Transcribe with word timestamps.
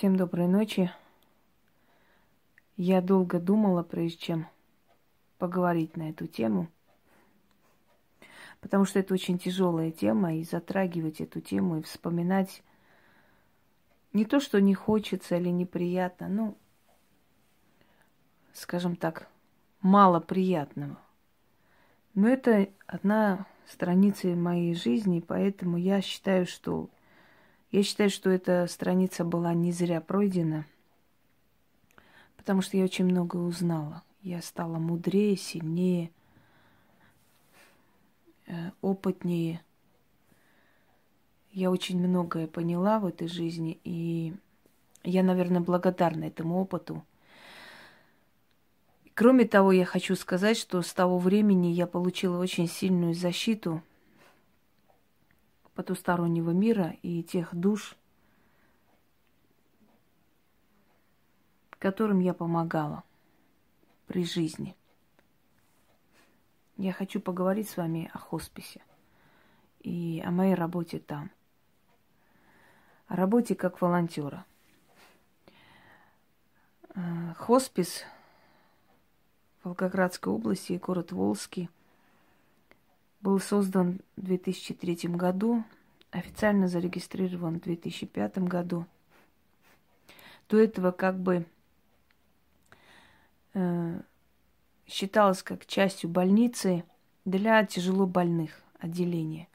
Всем 0.00 0.16
доброй 0.16 0.46
ночи. 0.48 0.90
Я 2.78 3.02
долго 3.02 3.38
думала, 3.38 3.82
прежде 3.82 4.16
чем 4.16 4.46
поговорить 5.36 5.94
на 5.94 6.08
эту 6.08 6.26
тему, 6.26 6.68
потому 8.62 8.86
что 8.86 8.98
это 8.98 9.12
очень 9.12 9.38
тяжелая 9.38 9.90
тема, 9.90 10.36
и 10.36 10.42
затрагивать 10.42 11.20
эту 11.20 11.42
тему 11.42 11.76
и 11.76 11.82
вспоминать 11.82 12.62
не 14.14 14.24
то, 14.24 14.40
что 14.40 14.58
не 14.58 14.72
хочется 14.72 15.36
или 15.36 15.50
неприятно, 15.50 16.28
ну, 16.28 16.56
скажем 18.54 18.96
так, 18.96 19.28
мало 19.82 20.18
приятного. 20.18 20.98
Но 22.14 22.26
это 22.26 22.70
одна 22.86 23.44
страница 23.66 24.28
моей 24.28 24.74
жизни, 24.74 25.20
поэтому 25.20 25.76
я 25.76 26.00
считаю, 26.00 26.46
что 26.46 26.88
я 27.70 27.82
считаю, 27.82 28.10
что 28.10 28.30
эта 28.30 28.66
страница 28.66 29.24
была 29.24 29.54
не 29.54 29.70
зря 29.70 30.00
пройдена, 30.00 30.66
потому 32.36 32.62
что 32.62 32.76
я 32.76 32.84
очень 32.84 33.04
много 33.04 33.36
узнала. 33.36 34.02
Я 34.22 34.42
стала 34.42 34.78
мудрее, 34.78 35.36
сильнее, 35.36 36.10
э, 38.46 38.70
опытнее. 38.82 39.62
Я 41.52 41.70
очень 41.70 41.98
многое 41.98 42.46
поняла 42.46 42.98
в 42.98 43.06
этой 43.06 43.28
жизни, 43.28 43.80
и 43.84 44.34
я, 45.04 45.22
наверное, 45.22 45.60
благодарна 45.60 46.24
этому 46.24 46.60
опыту. 46.60 47.04
Кроме 49.14 49.44
того, 49.46 49.72
я 49.72 49.84
хочу 49.84 50.16
сказать, 50.16 50.56
что 50.56 50.82
с 50.82 50.92
того 50.92 51.18
времени 51.18 51.68
я 51.68 51.86
получила 51.86 52.38
очень 52.38 52.68
сильную 52.68 53.14
защиту 53.14 53.82
потустороннего 55.80 56.50
мира 56.50 56.94
и 57.00 57.22
тех 57.22 57.54
душ, 57.54 57.96
которым 61.78 62.18
я 62.18 62.34
помогала 62.34 63.02
при 64.06 64.26
жизни. 64.26 64.76
Я 66.76 66.92
хочу 66.92 67.18
поговорить 67.18 67.70
с 67.70 67.78
вами 67.78 68.10
о 68.12 68.18
хосписе 68.18 68.82
и 69.78 70.22
о 70.22 70.30
моей 70.30 70.52
работе 70.52 70.98
там. 70.98 71.30
О 73.06 73.16
работе 73.16 73.54
как 73.54 73.80
волонтера. 73.80 74.44
Э, 76.94 77.32
хоспис 77.38 78.04
Волгоградской 79.64 80.30
области, 80.30 80.74
город 80.74 81.10
Волжский, 81.10 81.70
был 83.20 83.38
создан 83.38 84.00
в 84.16 84.22
2003 84.22 85.08
году, 85.10 85.64
официально 86.10 86.68
зарегистрирован 86.68 87.60
в 87.60 87.62
2005 87.62 88.38
году. 88.38 88.86
До 90.48 90.58
этого 90.58 90.90
как 90.90 91.18
бы 91.18 91.46
э, 93.54 94.00
считалось 94.86 95.42
как 95.42 95.66
частью 95.66 96.10
больницы 96.10 96.84
для 97.24 97.64
тяжело 97.64 98.06
больных 98.06 98.60
отделения. 98.78 99.48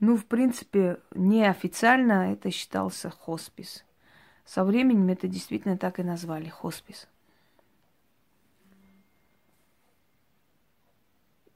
Ну, 0.00 0.16
в 0.16 0.26
принципе, 0.26 1.00
неофициально 1.14 2.32
это 2.32 2.50
считался 2.50 3.10
хоспис. 3.10 3.84
Со 4.44 4.64
временем 4.64 5.08
это 5.08 5.28
действительно 5.28 5.78
так 5.78 5.98
и 5.98 6.02
назвали 6.02 6.48
хоспис. 6.48 7.08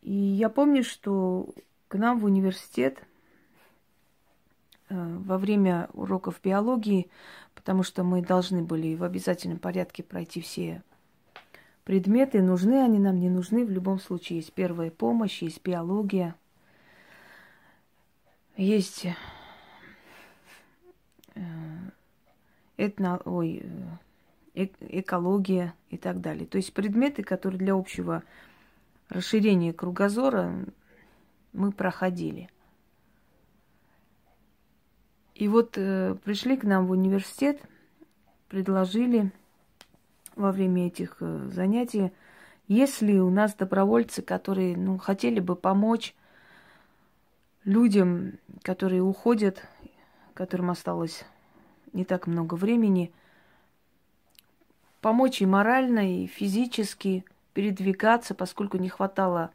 И 0.03 0.13
я 0.13 0.49
помню, 0.49 0.83
что 0.83 1.55
к 1.89 1.97
нам 1.97 2.19
в 2.19 2.25
университет 2.25 3.03
во 4.91 5.39
время 5.39 5.89
уроков 5.92 6.41
биологии, 6.42 7.11
потому 7.55 7.83
что 7.83 8.05
мы 8.05 8.22
должны 8.22 8.62
были 8.62 8.95
в 8.95 9.05
обязательном 9.05 9.58
порядке 9.58 10.03
пройти 10.03 10.41
все 10.41 10.83
предметы, 11.89 12.42
нужны 12.42 12.83
они 12.83 12.98
нам, 12.98 13.19
не 13.19 13.30
нужны, 13.30 13.64
в 13.64 13.70
любом 13.70 13.98
случае 13.98 14.40
есть 14.40 14.52
первая 14.52 14.90
помощь, 14.90 15.40
есть 15.40 15.63
биология, 15.64 16.35
есть 18.58 19.07
э, 21.34 21.40
этно, 22.77 23.23
ой, 23.24 23.63
э, 24.55 24.67
экология 24.80 25.73
и 25.89 25.96
так 25.96 26.20
далее. 26.20 26.45
То 26.45 26.58
есть 26.58 26.74
предметы, 26.74 27.23
которые 27.23 27.58
для 27.58 27.73
общего 27.73 28.23
расширение 29.08 29.73
кругозора 29.73 30.67
мы 31.55 31.73
проходили. 31.73 32.51
И 35.39 35.49
вот 35.49 35.79
э, 35.79 36.15
пришли 36.25 36.57
к 36.57 36.65
нам 36.65 36.87
в 36.87 36.91
университет, 36.91 37.61
предложили 38.49 39.33
во 40.37 40.53
время 40.53 40.89
этих 40.89 41.17
э, 41.21 41.49
занятий, 41.53 42.13
если 42.67 43.19
у 43.19 43.31
нас 43.31 43.55
добровольцы, 43.55 44.21
которые 44.21 44.77
ну, 44.77 44.99
хотели 44.99 45.41
бы 45.41 45.57
помочь 45.57 46.15
людям, 47.65 48.35
которые 48.63 49.03
уходят, 49.03 49.65
которым 50.35 50.71
осталось 50.71 51.25
не 51.95 52.05
так 52.05 52.27
много 52.27 52.55
времени, 52.55 53.13
помочь 55.01 55.41
и 55.41 55.47
морально, 55.47 56.23
и 56.23 56.27
физически– 56.27 57.25
передвигаться, 57.59 58.37
поскольку 58.37 58.77
не 58.77 58.89
хватало 58.89 59.51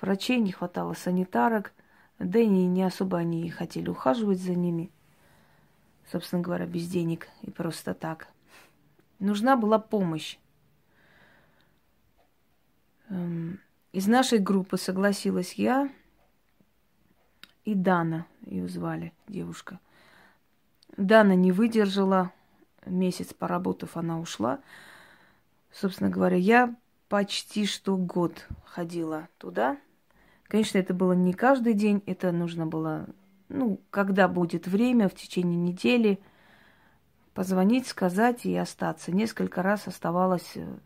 врачей, 0.00 0.38
не 0.38 0.52
хватало 0.52 0.94
санитарок, 0.94 1.72
да 2.20 2.38
и 2.38 2.46
не 2.46 2.84
особо 2.84 3.18
они 3.18 3.50
хотели 3.50 3.88
ухаживать 3.88 4.38
за 4.38 4.54
ними, 4.54 4.92
собственно 6.10 6.42
говоря, 6.42 6.66
без 6.66 6.88
денег 6.88 7.28
и 7.42 7.50
просто 7.50 7.94
так. 7.94 8.28
Нужна 9.18 9.56
была 9.56 9.78
помощь. 9.78 10.38
Эм, 13.08 13.60
из 13.92 14.06
нашей 14.06 14.38
группы 14.38 14.76
согласилась 14.76 15.54
я 15.54 15.90
и 17.64 17.74
Дана, 17.74 18.26
ее 18.46 18.68
звали 18.68 19.12
девушка. 19.28 19.80
Дана 20.96 21.34
не 21.34 21.52
выдержала, 21.52 22.32
месяц 22.86 23.32
поработав, 23.32 23.96
она 23.96 24.18
ушла. 24.18 24.60
Собственно 25.72 26.10
говоря, 26.10 26.36
я 26.36 26.74
почти 27.08 27.66
что 27.66 27.96
год 27.96 28.46
ходила 28.64 29.28
туда. 29.38 29.78
Конечно, 30.44 30.78
это 30.78 30.94
было 30.94 31.12
не 31.12 31.32
каждый 31.32 31.74
день, 31.74 32.02
это 32.06 32.32
нужно 32.32 32.66
было, 32.66 33.06
ну, 33.50 33.80
когда 33.90 34.28
будет 34.28 34.66
время, 34.66 35.08
в 35.08 35.14
течение 35.14 35.56
недели, 35.56 36.20
позвонить, 37.34 37.86
сказать 37.86 38.46
и 38.46 38.56
остаться. 38.56 39.12
Несколько 39.12 39.62
раз 39.62 39.86
оставалась 39.86 40.56
э, 40.56 40.78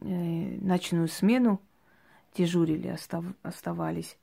э 0.00 0.58
ночную 0.60 1.08
смену, 1.08 1.60
дежурили, 2.36 2.88
остав, 2.88 3.24
оставались. 3.42 4.18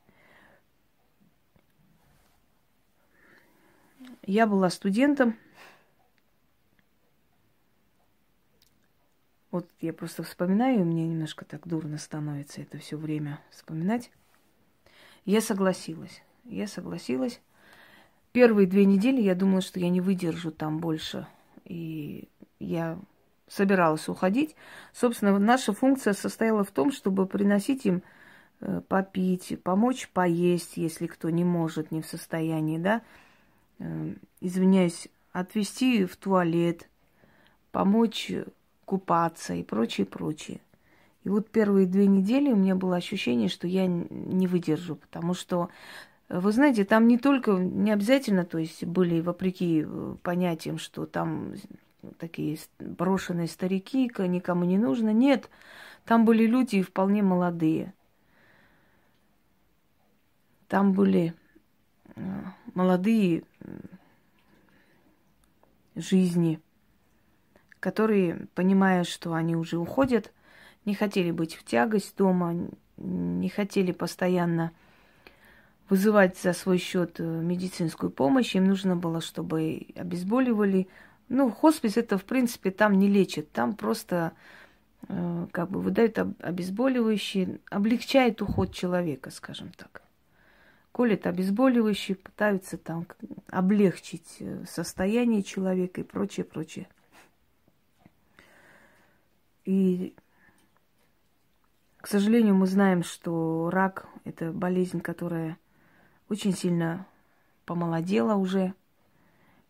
Я 4.23 4.45
была 4.45 4.69
студентом, 4.69 5.35
Вот 9.51 9.69
я 9.81 9.91
просто 9.91 10.23
вспоминаю, 10.23 10.79
и 10.79 10.83
мне 10.83 11.05
немножко 11.09 11.43
так 11.43 11.67
дурно 11.67 11.97
становится 11.97 12.61
это 12.61 12.77
все 12.77 12.95
время 12.95 13.41
вспоминать. 13.49 14.09
Я 15.25 15.41
согласилась. 15.41 16.23
Я 16.45 16.67
согласилась. 16.67 17.41
Первые 18.31 18.67
две 18.67 18.85
недели 18.85 19.21
я 19.21 19.35
думала, 19.35 19.61
что 19.61 19.79
я 19.79 19.89
не 19.89 20.01
выдержу 20.01 20.51
там 20.51 20.79
больше. 20.79 21.27
И 21.65 22.29
я 22.59 22.97
собиралась 23.47 24.07
уходить. 24.07 24.55
Собственно, 24.93 25.37
наша 25.37 25.73
функция 25.73 26.13
состояла 26.13 26.63
в 26.63 26.71
том, 26.71 26.91
чтобы 26.91 27.25
приносить 27.25 27.85
им 27.85 28.01
э, 28.61 28.81
попить, 28.87 29.59
помочь 29.63 30.09
поесть, 30.09 30.77
если 30.77 31.07
кто 31.07 31.29
не 31.29 31.43
может, 31.43 31.91
не 31.91 32.01
в 32.01 32.05
состоянии, 32.05 32.77
да, 32.77 33.01
э, 33.79 34.13
извиняюсь, 34.39 35.09
отвезти 35.33 36.05
в 36.05 36.15
туалет, 36.15 36.89
помочь 37.71 38.31
купаться 38.85 39.53
и 39.53 39.63
прочее, 39.63 40.05
прочее. 40.05 40.61
И 41.23 41.29
вот 41.29 41.49
первые 41.49 41.85
две 41.87 42.07
недели 42.07 42.51
у 42.51 42.55
меня 42.55 42.75
было 42.75 42.95
ощущение, 42.95 43.49
что 43.49 43.67
я 43.67 43.85
не 43.85 44.47
выдержу, 44.47 44.95
потому 44.95 45.33
что, 45.33 45.69
вы 46.39 46.51
знаете, 46.51 46.85
там 46.85 47.07
не 47.07 47.17
только, 47.17 47.51
не 47.53 47.91
обязательно, 47.91 48.45
то 48.45 48.57
есть 48.57 48.83
были 48.85 49.21
вопреки 49.21 49.83
э, 49.85 50.15
понятиям, 50.23 50.77
что 50.77 51.05
там 51.05 51.53
такие 52.17 52.57
брошенные 52.79 53.47
старики, 53.47 54.11
никому 54.17 54.65
не 54.65 54.77
нужно. 54.77 55.11
Нет, 55.11 55.49
там 56.05 56.25
были 56.25 56.45
люди 56.45 56.81
вполне 56.81 57.21
молодые. 57.21 57.93
Там 60.67 60.93
были 60.93 61.33
э, 62.15 62.21
молодые 62.73 63.43
жизни– 65.95 66.59
которые, 67.81 68.47
понимая, 68.53 69.03
что 69.03 69.33
они 69.33 69.55
уже 69.55 69.77
уходят, 69.77 70.31
не 70.85 70.93
хотели 70.93 71.31
быть 71.31 71.55
в 71.55 71.65
тягость 71.65 72.15
дома, 72.15 72.55
не 72.95 73.49
хотели 73.49 73.91
постоянно 73.91 74.71
вызывать 75.91 76.37
за 76.37 76.53
свой 76.53 76.77
счет 76.77 77.19
э, 77.19 77.23
медицинскую 77.23 78.11
помощь. 78.11 78.55
Им 78.55 78.63
нужно 78.63 78.95
было, 78.95 79.19
чтобы 79.19 79.87
обезболивали. 79.93 80.87
Ну, 81.27 81.51
хоспис 81.51 81.97
это, 81.97 82.17
в 82.17 82.23
принципе, 82.23 82.71
там 82.71 82.97
не 82.97 83.09
лечит. 83.09 83.51
Там 83.51 83.75
просто 83.75 84.31
э, 85.09 85.47
как 85.51 85.69
бы 85.69 85.81
выдают 85.81 86.17
обезболивающие, 86.17 87.59
облегчает 87.69 88.41
уход 88.41 88.73
человека, 88.73 89.31
скажем 89.31 89.73
так. 89.75 90.01
Колят 90.93 91.27
обезболивающие, 91.27 92.15
пытаются 92.15 92.77
там 92.77 93.05
облегчить 93.49 94.37
э, 94.39 94.63
состояние 94.65 95.43
человека 95.43 95.99
и 95.99 96.05
прочее, 96.05 96.45
прочее. 96.45 96.87
И, 99.65 100.15
к 101.97 102.07
сожалению, 102.07 102.55
мы 102.55 102.65
знаем, 102.65 103.03
что 103.03 103.69
рак– 103.69 104.07
это 104.23 104.53
болезнь, 104.53 105.01
которая 105.01 105.57
очень 106.31 106.55
сильно 106.55 107.05
помолодела 107.65 108.35
уже. 108.35 108.73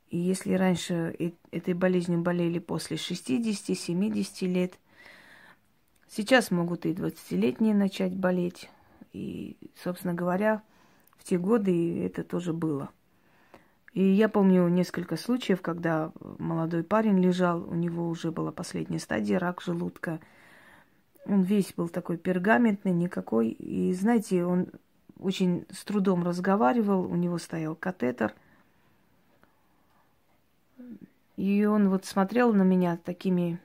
И 0.10 0.18
если 0.18 0.54
раньше 0.54 1.34
этой 1.52 1.74
болезнью 1.74 2.22
болели 2.22 2.60
после 2.60 2.98
60-70 2.98 4.46
лет, 4.48 4.78
сейчас 6.08 6.52
могут 6.52 6.86
и 6.86 6.94
20-летние 6.94 7.74
начать 7.74 8.16
болеть. 8.16 8.70
И, 9.14 9.58
собственно 9.84 10.14
говоря, 10.14 10.62
в 11.18 11.24
те 11.24 11.38
годы 11.38 12.06
это 12.06 12.24
тоже 12.24 12.54
было– 12.54 12.90
и 13.94 14.02
я 14.02 14.30
помню 14.30 14.68
несколько 14.70 15.18
случаев, 15.18 15.62
когда 15.62 16.14
молодой 16.40 16.84
парень 16.84 17.20
лежал, 17.20 17.62
у 17.70 17.76
него 17.76 18.08
уже 18.08 18.32
была 18.32 18.52
последняя 18.52 19.00
стадия, 19.00 19.38
рак 19.38 19.62
желудка. 19.62 20.22
Он 21.26 21.42
весь 21.42 21.74
был 21.74 21.90
такой 21.90 22.18
пергаментный, 22.18 22.94
никакой. 22.94 23.50
И 23.50 23.94
знаете, 23.94 24.46
он 24.46 24.68
очень 25.22 25.66
с 25.72 25.84
трудом 25.84 26.24
разговаривал, 26.24 27.06
у 27.06 27.16
него 27.16 27.38
стоял 27.38 27.76
катетер. 27.76 28.34
И 31.38 31.66
он 31.66 31.90
вот 31.90 32.06
смотрел 32.06 32.54
на 32.54 32.64
меня 32.64 32.98
такими 32.98 33.60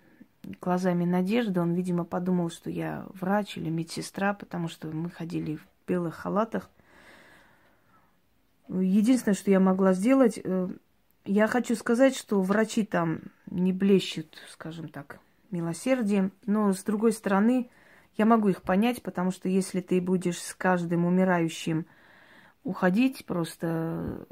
глазами 0.61 1.05
надежды. 1.05 1.61
Он, 1.61 1.75
видимо, 1.75 2.05
подумал, 2.05 2.51
что 2.51 2.71
я 2.71 3.07
врач 3.09 3.57
или 3.57 3.71
медсестра, 3.71 4.35
потому 4.35 4.69
что 4.69 4.89
мы 4.89 5.11
ходили 5.11 5.57
в 5.57 5.67
белых 5.89 6.15
халатах. 6.15 6.71
Единственное, 8.69 9.35
что 9.35 9.51
я 9.51 9.61
могла 9.61 9.93
сделать, 9.93 10.41
э, 10.43 10.69
я 11.25 11.47
хочу 11.47 11.75
сказать, 11.75 12.17
что 12.17 12.41
врачи 12.41 12.85
там 12.85 13.21
не 13.51 13.73
блещут, 13.73 14.39
скажем 14.51 14.89
так, 14.89 15.21
милосердием, 15.51 16.33
но 16.47 16.73
с 16.73 16.83
другой 16.83 17.13
стороны, 17.13 17.71
я 18.17 18.27
могу 18.27 18.49
их 18.49 18.63
понять, 18.63 19.03
потому 19.03 19.31
что 19.31 19.49
если 19.49 19.81
ты 19.81 20.01
будешь 20.01 20.41
с 20.41 20.55
каждым 20.55 21.05
умирающим 21.05 21.87
уходить, 22.65 23.25
просто 23.27 24.27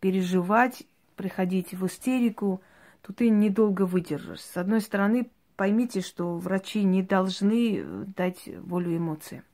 переживать, 0.00 0.86
приходить 1.16 1.72
в 1.72 1.86
истерику, 1.86 2.60
то 3.02 3.12
ты 3.12 3.30
недолго 3.30 3.86
выдержишь. 3.86 4.40
С 4.40 4.56
одной 4.56 4.80
стороны, 4.80 5.30
поймите, 5.56 6.00
что 6.00 6.36
врачи 6.36 6.82
не 6.82 7.02
должны 7.02 7.78
э, 7.78 8.04
дать 8.16 8.46
волю 8.46 8.96
эмоциям. 8.96 9.44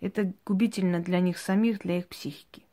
Это 0.00 0.32
губительно 0.46 1.00
для 1.00 1.20
них 1.20 1.38
самих, 1.38 1.80
для 1.80 1.98
их 1.98 2.08
психики. 2.08 2.64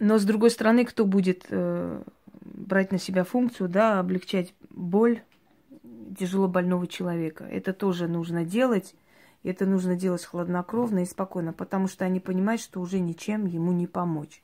Но 0.00 0.18
с 0.18 0.24
другой 0.24 0.50
стороны, 0.50 0.84
кто 0.84 1.04
будет 1.04 1.46
э, 1.50 2.02
брать 2.40 2.92
на 2.92 2.98
себя 2.98 3.24
функцию, 3.24 3.68
да, 3.68 3.98
облегчать 3.98 4.54
боль 4.70 5.22
тяжело 6.18 6.48
больного 6.48 6.86
человека? 6.86 7.44
Это 7.44 7.72
тоже 7.72 8.08
нужно 8.08 8.44
делать. 8.44 8.94
Это 9.44 9.66
нужно 9.66 9.94
делать 9.94 10.24
хладнокровно 10.24 11.00
и 11.00 11.06
спокойно, 11.06 11.52
потому 11.52 11.86
что 11.86 12.04
они 12.04 12.20
понимают, 12.20 12.60
что 12.60 12.80
уже 12.80 12.98
ничем 12.98 13.46
ему 13.46 13.72
не 13.72 13.86
помочь. 13.86 14.42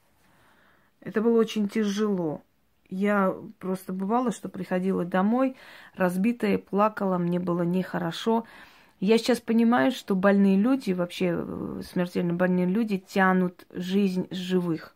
Это 1.00 1.20
было 1.20 1.38
очень 1.38 1.68
тяжело. 1.68 2.42
Я 2.88 3.34
просто 3.58 3.92
бывала, 3.92 4.30
что 4.30 4.48
приходила 4.48 5.04
домой, 5.04 5.56
разбитая, 5.96 6.58
плакала, 6.58 7.18
мне 7.18 7.40
было 7.40 7.62
нехорошо. 7.62 8.44
Я 9.00 9.18
сейчас 9.18 9.40
понимаю, 9.40 9.90
что 9.90 10.14
больные 10.14 10.56
люди, 10.56 10.92
вообще 10.92 11.34
э, 11.36 11.82
смертельно 11.84 12.34
больные 12.34 12.66
люди, 12.66 12.98
тянут 12.98 13.66
жизнь 13.70 14.28
живых. 14.30 14.94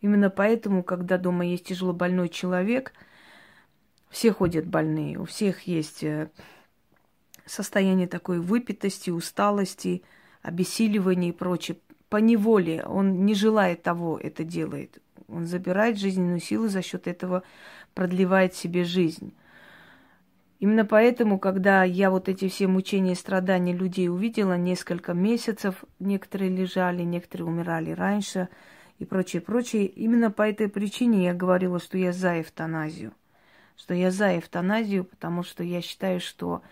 Именно 0.00 0.30
поэтому, 0.30 0.82
когда 0.82 1.18
дома 1.18 1.44
есть 1.44 1.64
тяжело 1.64 1.92
больной 1.92 2.28
человек, 2.28 2.92
все 4.10 4.32
ходят 4.32 4.66
больные, 4.66 5.18
у 5.18 5.24
всех 5.24 5.62
есть 5.62 6.02
э, 6.04 6.30
состояние 7.44 8.08
такой 8.08 8.40
выпитости, 8.40 9.10
усталости, 9.10 10.02
обессиливания 10.42 11.30
и 11.30 11.32
прочее. 11.32 11.78
По 12.08 12.18
неволе 12.18 12.84
он 12.84 13.24
не 13.24 13.34
желает 13.34 13.82
того, 13.82 14.18
это 14.22 14.44
делает. 14.44 14.98
Он 15.28 15.46
забирает 15.46 15.98
жизненную 15.98 16.40
силу, 16.40 16.68
за 16.68 16.82
счет 16.82 17.08
этого 17.08 17.42
продлевает 17.94 18.54
себе 18.54 18.84
жизнь. 18.84 19.34
Именно 20.60 20.86
поэтому, 20.86 21.38
когда 21.38 21.84
я 21.84 22.10
вот 22.10 22.28
эти 22.28 22.48
все 22.48 22.66
мучения 22.66 23.12
и 23.12 23.16
страдания 23.16 23.74
людей 23.74 24.08
увидела, 24.08 24.56
несколько 24.56 25.12
месяцев, 25.12 25.84
некоторые 25.98 26.50
лежали, 26.50 27.02
некоторые 27.02 27.48
умирали 27.48 27.90
раньше– 27.90 28.48
и 28.98 29.04
прочее, 29.04 29.42
прочее. 29.42 29.86
Именно 29.86 30.30
по 30.30 30.42
этой 30.42 30.68
причине 30.68 31.24
я 31.24 31.34
говорила, 31.34 31.78
что 31.78 31.98
я 31.98 32.12
за 32.12 32.40
эвтаназию. 32.40 33.12
Что 33.76 33.94
я 33.94 34.10
за 34.10 34.38
эвтаназию, 34.38 35.04
потому 35.04 35.42
что 35.42 35.62
я 35.62 35.82
считаю, 35.82 36.20
что 36.20 36.62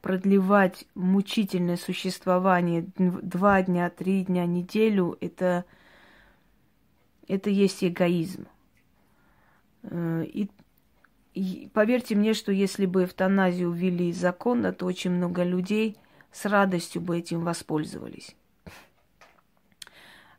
продлевать 0.00 0.84
мучительное 0.94 1.76
существование 1.76 2.86
два 2.96 3.62
дня, 3.62 3.90
три 3.90 4.24
дня, 4.24 4.46
неделю, 4.46 5.18
это, 5.20 5.64
это 7.26 7.50
есть 7.50 7.82
эгоизм. 7.82 8.46
Э, 9.82 10.24
и, 10.24 10.48
и 11.34 11.68
поверьте 11.74 12.14
мне, 12.14 12.34
что 12.34 12.52
если 12.52 12.86
бы 12.86 13.04
эвтаназию 13.04 13.72
ввели 13.72 14.12
законно, 14.12 14.72
то 14.72 14.86
очень 14.86 15.10
много 15.10 15.42
людей 15.42 15.96
с 16.30 16.44
радостью 16.44 17.02
бы 17.02 17.18
этим 17.18 17.42
воспользовались 17.42 18.36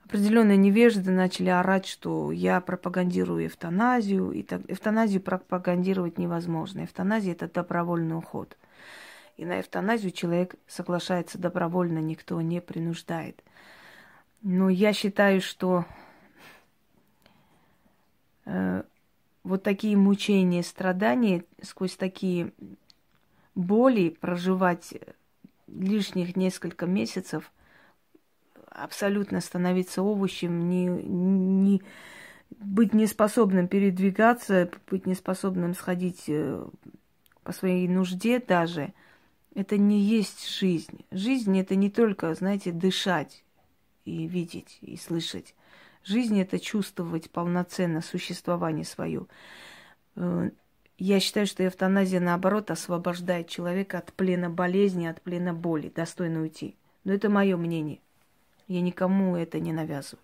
определенные 0.10 0.58
невежды 0.58 1.12
начали 1.12 1.50
орать, 1.50 1.86
что 1.86 2.32
я 2.32 2.62
пропагандирую 2.62 3.46
эвтаназию, 3.46 4.32
и 4.32 4.42
так, 4.42 4.62
эвтаназию 4.68 5.22
пропагандировать 5.22 6.18
невозможно. 6.18 6.84
Эвтаназия– 6.84 7.32
это 7.34 7.48
добровольный 7.48 8.18
уход. 8.18 8.58
И 9.38 9.46
на 9.46 9.62
эвтаназию 9.62 10.12
человек 10.12 10.56
соглашается 10.66 11.38
добровольно, 11.38 12.00
никто 12.00 12.42
не 12.42 12.60
принуждает. 12.60 13.44
Но 14.42 14.68
я 14.70 14.94
считаю, 14.94 15.42
что 15.42 15.86
э, 18.46 18.82
вот 19.44 19.62
такие 19.62 19.96
мучения, 19.96 20.64
страдания, 20.64 21.44
сквозь 21.62 21.96
такие 21.96 22.52
боли 23.54 24.18
проживать 24.20 24.92
лишних 25.68 26.36
несколько 26.36 26.88
месяцев– 26.88 27.52
абсолютно 28.70 29.42
становиться 29.42 30.02
овощем, 30.02 30.70
не, 30.70 30.86
не 30.86 31.82
быть 32.50 32.94
неспособным 32.94 33.68
передвигаться, 33.68 34.70
быть 34.90 35.06
неспособным 35.06 35.74
сходить 35.74 36.24
э, 36.28 36.66
по 37.44 37.52
своей 37.52 37.88
нужде 37.88 38.40
даже, 38.40 38.94
это 39.56 39.78
не 39.78 40.00
есть 40.00 40.50
жизнь. 40.50 41.06
Жизнь 41.12 41.58
это 41.60 41.76
не 41.76 41.90
только, 41.90 42.34
знаете, 42.34 42.72
дышать 42.72 43.44
и 44.06 44.28
видеть 44.28 44.78
и 44.82 44.98
слышать. 44.98 45.56
Жизнь 46.04 46.40
это 46.40 46.60
чувствовать 46.60 47.30
полноценно 47.30 48.02
существование 48.02 48.86
свое. 48.86 49.26
Э, 50.16 50.50
я 50.98 51.20
считаю, 51.20 51.48
что 51.48 51.66
эвтаназия, 51.66 52.20
наоборот, 52.20 52.72
освобождает 52.72 53.48
человека 53.48 54.00
от 54.00 54.12
плена 54.14 54.50
болезни, 54.50 55.06
от 55.06 55.22
плена 55.22 55.54
боли, 55.54 55.92
достойно 55.94 56.42
уйти. 56.42 56.76
Но 57.04 57.14
это 57.14 57.30
мое 57.30 57.56
мнение. 57.56 58.00
Я 58.70 58.82
никому 58.82 59.36
это 59.36 59.60
не 59.60 59.74
навязываю. 59.74 60.24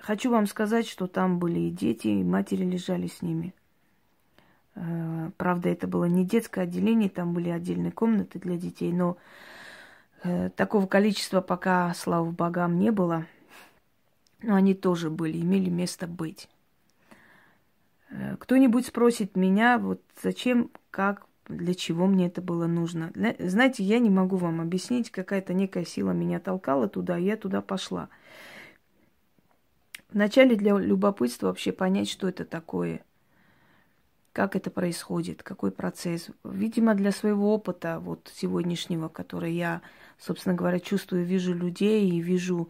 Хочу 0.00 0.30
вам 0.30 0.46
сказать, 0.46 0.88
что 0.88 1.06
там 1.06 1.38
были 1.38 1.60
и 1.60 1.70
дети, 1.70 2.08
и 2.08 2.24
матери 2.24 2.64
лежали 2.64 3.06
с 3.06 3.20
ними. 3.20 3.54
Э, 4.74 5.30
правда, 5.36 5.68
это 5.68 5.86
было 5.86 6.06
не 6.06 6.24
детское 6.24 6.62
отделение, 6.62 7.10
там 7.10 7.34
были 7.34 7.50
отдельные 7.50 7.92
комнаты 7.92 8.38
для 8.38 8.56
детей, 8.56 8.92
но 8.92 9.18
э, 10.22 10.48
такого 10.56 10.86
количества 10.86 11.42
пока, 11.42 11.92
слава 11.92 12.30
богам, 12.30 12.78
не 12.78 12.90
было. 12.90 13.26
Но 14.42 14.54
они 14.54 14.72
тоже 14.72 15.10
были, 15.10 15.38
имели 15.38 15.68
место 15.68 16.06
быть. 16.06 16.48
Э, 18.08 18.36
кто-нибудь 18.38 18.86
спросит 18.86 19.36
меня, 19.36 19.76
вот 19.76 20.00
зачем, 20.22 20.70
как 20.90 21.26
для 21.50 21.74
чего 21.74 22.06
мне 22.06 22.28
это 22.28 22.40
было 22.40 22.66
нужно. 22.66 23.12
Знаете, 23.38 23.82
я 23.82 23.98
не 23.98 24.10
могу 24.10 24.36
вам 24.36 24.60
объяснить, 24.60 25.10
какая-то 25.10 25.52
некая 25.52 25.84
сила 25.84 26.12
меня 26.12 26.40
толкала 26.40 26.88
туда, 26.88 27.18
и 27.18 27.24
я 27.24 27.36
туда 27.36 27.60
пошла. 27.60 28.08
Вначале 30.12 30.56
для 30.56 30.78
любопытства 30.78 31.48
вообще 31.48 31.72
понять, 31.72 32.08
что 32.08 32.28
это 32.28 32.44
такое. 32.44 33.04
как 34.32 34.54
это 34.56 34.70
происходит, 34.70 35.42
какой 35.42 35.70
процесс. 35.70 36.28
Видимо, 36.44 36.94
для 36.94 37.12
своего 37.12 37.52
опыта 37.52 37.98
вот 38.00 38.30
сегодняшнего, 38.34 39.08
который 39.08 39.52
я, 39.52 39.82
собственно 40.18 40.54
говоря, 40.54 40.78
чувствую, 40.78 41.24
вижу 41.24 41.52
людей 41.52 42.08
и 42.08 42.20
вижу 42.20 42.68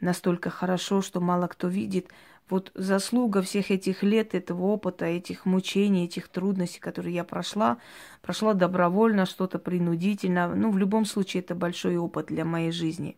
настолько 0.00 0.50
хорошо, 0.50 1.02
что 1.02 1.20
мало 1.20 1.46
кто 1.46 1.68
видит. 1.68 2.08
Вот 2.48 2.72
заслуга 2.74 3.42
всех 3.42 3.70
этих 3.70 4.02
лет, 4.02 4.34
этого 4.34 4.64
опыта, 4.64 5.04
этих 5.04 5.46
мучений, 5.46 6.06
этих 6.06 6.28
трудностей, 6.28 6.80
которые 6.80 7.14
я 7.14 7.24
прошла, 7.24 7.78
прошла 8.22 8.54
добровольно, 8.54 9.24
что-то 9.24 9.58
принудительно. 9.58 10.52
Ну, 10.54 10.70
в 10.70 10.78
любом 10.78 11.04
случае, 11.04 11.42
это 11.42 11.54
большой 11.54 11.96
опыт 11.96 12.26
для 12.26 12.44
моей 12.44 12.72
жизни. 12.72 13.16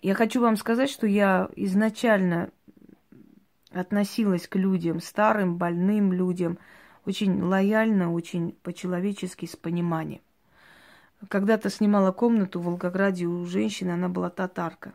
Я 0.00 0.14
хочу 0.14 0.40
вам 0.40 0.56
сказать, 0.56 0.88
что 0.88 1.06
я 1.06 1.50
изначально 1.56 2.50
относилась 3.72 4.48
к 4.48 4.56
людям, 4.56 5.00
старым, 5.00 5.56
больным 5.56 6.12
людям, 6.12 6.58
очень 7.04 7.42
лояльно, 7.42 8.12
очень 8.12 8.52
по-человечески, 8.62 9.46
с 9.46 9.56
пониманием. 9.56 10.20
Когда-то 11.28 11.70
снимала 11.70 12.12
комнату 12.12 12.60
в 12.60 12.64
Волгограде 12.64 13.26
у 13.26 13.44
женщины, 13.46 13.90
она 13.90 14.08
была 14.08 14.30
татарка. 14.30 14.94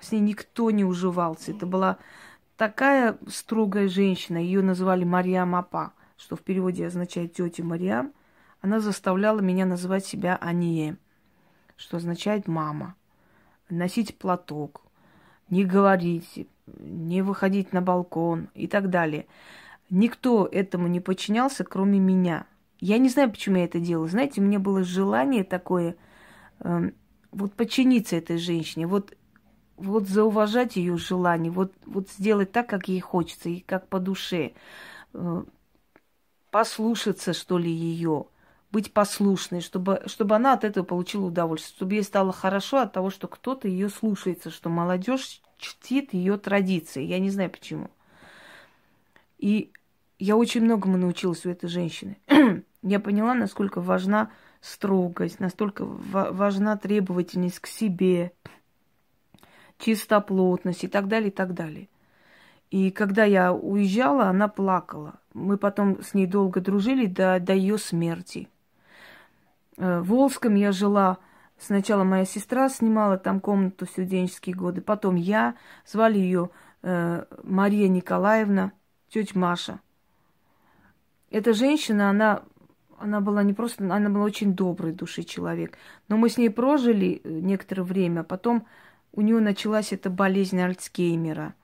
С 0.00 0.12
ней 0.12 0.20
никто 0.20 0.70
не 0.70 0.84
уживался. 0.84 1.52
Это 1.52 1.66
была 1.66 1.98
такая 2.56 3.18
строгая 3.28 3.88
женщина, 3.88 4.38
ее 4.38 4.62
называли 4.62 5.04
Марьям 5.04 5.54
Апа, 5.54 5.92
что 6.16 6.36
в 6.36 6.42
переводе 6.42 6.86
означает 6.86 7.34
тетя 7.34 7.64
Марьям. 7.64 8.12
Она 8.60 8.80
заставляла 8.80 9.40
меня 9.40 9.66
называть 9.66 10.04
себя 10.04 10.36
Ание, 10.40 10.96
что 11.76 11.96
означает 11.96 12.48
мама. 12.48 12.96
Носить 13.70 14.16
платок, 14.16 14.82
не 15.50 15.64
говорить, 15.64 16.48
не 16.78 17.22
выходить 17.22 17.72
на 17.72 17.80
балкон 17.82 18.48
и 18.54 18.66
так 18.66 18.90
далее. 18.90 19.26
Никто 19.90 20.46
этому 20.50 20.86
не 20.88 21.00
подчинялся, 21.00 21.64
кроме 21.64 21.98
меня. 21.98 22.46
Я 22.80 22.98
не 22.98 23.08
знаю, 23.08 23.30
почему 23.30 23.56
я 23.56 23.64
это 23.64 23.80
делала. 23.80 24.08
Знаете, 24.08 24.40
мне 24.40 24.58
было 24.58 24.84
желание 24.84 25.44
такое, 25.44 25.96
э, 26.60 26.90
вот 27.30 27.54
подчиниться 27.54 28.16
этой 28.16 28.38
женщине, 28.38 28.86
вот, 28.86 29.14
вот 29.78 30.08
зауважать 30.08 30.76
ее 30.76 30.96
желание, 30.96 31.50
вот, 31.50 31.72
вот 31.86 32.10
сделать 32.10 32.52
так, 32.52 32.68
как 32.68 32.88
ей 32.88 33.00
хочется, 33.00 33.48
и 33.48 33.60
как 33.60 33.88
по 33.88 33.98
душе, 33.98 34.52
э, 35.14 35.42
послушаться, 36.50 37.32
что 37.32 37.58
ли, 37.58 37.70
ее, 37.70 38.26
быть 38.70 38.92
послушной, 38.92 39.60
чтобы, 39.60 40.02
чтобы 40.06 40.36
она 40.36 40.52
от 40.52 40.64
этого 40.64 40.84
получила 40.84 41.26
удовольствие, 41.26 41.76
чтобы 41.76 41.94
ей 41.94 42.02
стало 42.02 42.32
хорошо 42.32 42.78
от 42.78 42.92
того, 42.92 43.10
что 43.10 43.28
кто-то 43.28 43.68
ее 43.68 43.88
слушается, 43.88 44.50
что 44.50 44.68
молодежь 44.68 45.40
чтит 45.58 46.12
ее 46.12 46.36
традиции. 46.36 47.02
Я 47.02 47.18
не 47.18 47.30
знаю 47.30 47.50
почему. 47.50 47.90
И 49.38 49.72
я 50.18 50.36
очень 50.36 50.62
многому 50.62 50.96
научилась 50.96 51.46
у 51.46 51.50
этой 51.50 51.68
женщины. 51.68 52.18
я 52.82 53.00
поняла, 53.00 53.34
насколько 53.34 53.80
важна 53.80 54.30
строгость, 54.60 55.40
настолько 55.40 55.84
важна 55.84 56.76
требовательность 56.76 57.60
к 57.60 57.66
себе, 57.66 58.32
чистоплотность 59.78 60.84
и 60.84 60.88
так 60.88 61.08
далее, 61.08 61.28
и 61.28 61.32
так 61.32 61.54
далее. 61.54 61.88
И 62.70 62.90
когда 62.90 63.24
я 63.24 63.52
уезжала, 63.52 64.24
она 64.24 64.48
плакала. 64.48 65.14
Мы 65.32 65.56
потом 65.56 66.02
с 66.02 66.14
ней 66.14 66.26
долго 66.26 66.60
дружили 66.60 67.06
до, 67.06 67.40
до 67.40 67.54
ее 67.54 67.78
смерти. 67.78 68.48
Э, 69.76 70.00
в 70.00 70.08
Волском 70.08 70.54
я 70.54 70.72
жила 70.72 71.18
Сначала 71.58 72.04
моя 72.04 72.24
сестра 72.24 72.68
снимала 72.68 73.18
там 73.18 73.40
комнату 73.40 73.84
в 73.84 73.90
студенческие 73.90 74.54
годы, 74.54 74.80
потом 74.80 75.16
я, 75.16 75.56
звали 75.84 76.18
ее 76.18 76.50
э, 76.82 77.24
Мария 77.42 77.88
Николаевна, 77.88 78.72
тетя 79.08 79.36
Маша. 79.36 79.80
Эта 81.30 81.52
женщина, 81.52 82.10
она, 82.10 82.44
она 82.96 83.20
была 83.20 83.42
не 83.42 83.54
просто, 83.54 83.92
она 83.92 84.08
была 84.08 84.24
очень 84.24 84.54
доброй 84.54 84.92
души 84.92 85.24
человек. 85.24 85.76
Но 86.06 86.16
мы 86.16 86.28
с 86.28 86.38
ней 86.38 86.48
прожили 86.48 87.20
э, 87.24 87.28
некоторое 87.28 87.82
время, 87.82 88.22
потом 88.22 88.64
у 89.12 89.20
нее 89.20 89.40
началась 89.40 89.92
эта 89.92 90.10
болезнь 90.10 90.60
Альцгеймера. 90.60 91.54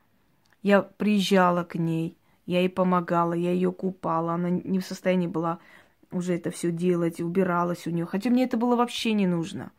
Я 0.63 0.83
приезжала 0.83 1.65
к 1.65 1.75
ней, 1.75 2.17
я 2.47 2.61
ей 2.61 2.69
помогала, 2.69 3.35
я 3.35 3.53
ее 3.53 3.73
купала, 3.73 4.35
она 4.35 4.51
не 4.51 4.79
в 4.79 4.87
состоянии 4.87 5.27
была 5.27 5.59
уже 6.11 6.35
это 6.35 6.51
все 6.51 6.71
делать, 6.71 7.21
убиралась 7.21 7.87
у 7.87 7.91
нее. 7.91 8.07
Хотя 8.07 8.31
мне 8.31 8.45
это 8.45 8.57
было 8.57 8.77
вообще 8.77 9.13
не 9.13 9.27
нужно. 9.27 9.73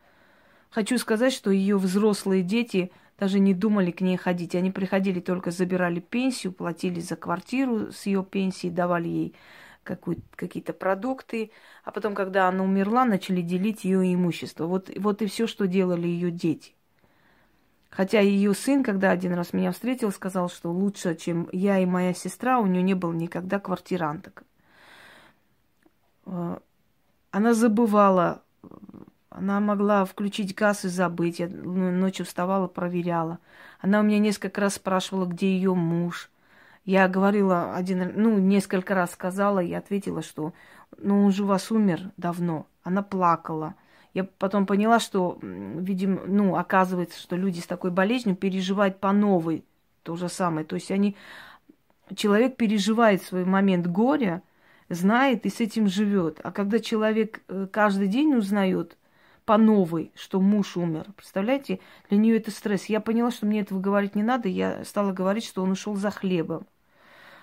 Хочу 0.70 0.98
сказать, 0.98 1.34
что 1.34 1.52
ее 1.52 1.78
взрослые 1.78 2.44
дети 2.44 2.92
даже 3.18 3.40
не 3.40 3.54
думали 3.54 3.92
к 3.92 4.02
ней 4.02 4.18
ходить. 4.18 4.56
Они 4.56 4.72
приходили 4.72 5.20
только 5.20 5.52
забирали 5.52 6.00
пенсию, 6.00 6.54
платили 6.54 7.00
за 7.00 7.16
квартиру 7.16 7.92
с 7.92 8.06
ее 8.06 8.24
пенсии, 8.24 8.68
давали 8.68 9.08
ей 9.08 9.36
какие-то 9.84 10.74
продукты, 10.74 11.52
а 11.84 11.92
потом, 11.92 12.16
когда 12.16 12.48
она 12.48 12.64
умерла, 12.64 13.06
начали 13.06 13.42
делить 13.42 13.86
ее 13.86 14.14
имущество. 14.14 14.66
Вот, 14.66 14.90
вот 14.98 15.22
и 15.22 15.28
все, 15.28 15.46
что 15.48 15.68
делали 15.68 16.08
ее 16.08 16.32
дети. 16.32 16.74
Хотя 17.96 18.20
ее 18.20 18.54
сын, 18.54 18.84
когда 18.84 19.12
один 19.12 19.34
раз 19.34 19.54
меня 19.54 19.72
встретил, 19.72 20.12
сказал, 20.12 20.50
что 20.50 20.72
лучше, 20.72 21.16
чем 21.16 21.48
я 21.52 21.80
и 21.80 21.86
моя 21.86 22.14
сестра, 22.14 22.60
у 22.60 22.66
нее 22.66 22.84
не 22.84 22.94
было 22.94 23.14
никогда 23.14 23.60
квартиранток. 23.60 24.44
Э, 26.26 26.58
она 27.32 27.54
забывала 27.54 28.42
она 29.36 29.60
могла 29.60 30.06
включить 30.06 30.56
газ 30.56 30.86
и 30.86 30.88
забыть. 30.88 31.40
Я 31.40 31.50
ну, 31.50 31.92
ночью 31.92 32.26
вставала, 32.26 32.68
проверяла. 32.68 33.40
Она 33.82 34.00
у 34.00 34.04
меня 34.04 34.20
несколько 34.20 34.62
раз 34.62 34.76
спрашивала, 34.76 35.26
где 35.26 35.54
ее 35.54 35.76
муж. 35.76 36.30
Я 36.86 37.10
говорила 37.10 37.76
один, 37.76 38.14
ну, 38.16 38.38
несколько 38.38 38.96
раз 38.96 39.12
сказала 39.12 39.60
и 39.60 39.74
ответила, 39.74 40.22
что 40.22 40.54
ну, 40.98 41.26
он 41.26 41.32
же 41.34 41.44
у 41.44 41.48
вас 41.48 41.70
умер 41.70 42.12
давно. 42.16 42.68
Она 42.84 43.02
плакала. 43.04 43.76
Я 44.16 44.24
потом 44.24 44.66
поняла, 44.66 45.00
что, 45.00 45.38
видимо, 45.42 46.22
ну, 46.26 46.56
оказывается, 46.56 47.20
что 47.20 47.36
люди 47.36 47.60
с 47.60 47.68
такой 47.68 47.92
болезнью 47.92 48.38
переживают 48.38 49.00
по 49.02 49.12
новой 49.12 49.66
то 50.04 50.16
же 50.16 50.30
самое. 50.30 50.66
То 50.66 50.76
есть 50.76 50.90
они, 50.90 51.18
человек 52.16 52.56
переживает 52.56 53.24
свой 53.24 53.44
момент 53.44 53.88
горя, 53.88 54.42
знает 54.88 55.46
и 55.46 55.50
с 55.50 55.60
этим 55.60 55.90
живет. 55.90 56.40
А 56.44 56.54
когда 56.54 56.80
человек 56.80 57.42
э, 57.50 57.68
каждый 57.70 58.08
день 58.08 58.34
узнает, 58.36 58.98
по 59.44 59.58
новой, 59.58 60.12
что 60.16 60.42
муж 60.42 60.76
умер. 60.76 61.06
Представляете, 61.16 61.80
для 62.10 62.18
нее 62.18 62.38
это 62.38 62.50
стресс. 62.50 62.86
Я 62.86 63.00
поняла, 63.00 63.30
что 63.30 63.46
мне 63.46 63.60
этого 63.60 63.80
говорить 63.80 64.16
не 64.16 64.24
надо. 64.24 64.48
Я 64.50 64.84
стала 64.86 65.12
говорить, 65.12 65.46
что 65.46 65.62
он 65.62 65.72
ушел 65.72 65.96
за 65.96 66.10
хлебом. 66.10 66.66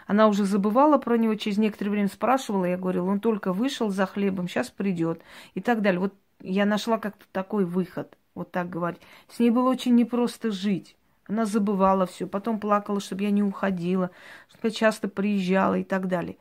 Она 0.07 0.27
уже 0.27 0.45
забывала 0.45 0.99
про 0.99 1.17
него, 1.17 1.37
через 1.37 1.59
некоторое 1.59 1.91
время 1.91 2.09
спрашивала, 2.09 2.65
я 2.65 2.77
говорила, 2.77 3.09
он 3.09 3.21
только 3.21 3.53
вышел 3.53 3.89
за 3.89 4.07
хлебом, 4.07 4.49
сейчас 4.49 4.69
придет 4.69 5.21
и 5.55 5.61
так 5.61 5.81
далее. 5.81 6.01
Вот 6.01 6.15
я 6.43 6.67
нашла 6.67 6.99
как-то 6.99 7.25
такой 7.33 7.65
выход, 7.65 8.17
вот 8.35 8.51
так 8.51 8.69
говорить. 8.69 9.01
С 9.29 9.39
ней 9.39 9.51
было 9.51 9.69
очень 9.71 9.95
непросто 9.95 10.51
жить. 10.51 10.97
Она 11.29 11.45
забывала 11.45 12.07
все, 12.07 12.27
потом 12.27 12.59
плакала, 12.59 13.01
чтобы 13.01 13.23
я 13.23 13.31
не 13.31 13.43
уходила, 13.43 14.11
чтобы 14.49 14.69
я 14.69 14.71
часто 14.71 15.09
приезжала 15.09 15.79
и 15.79 15.85
так 15.85 16.09
далее. 16.09 16.37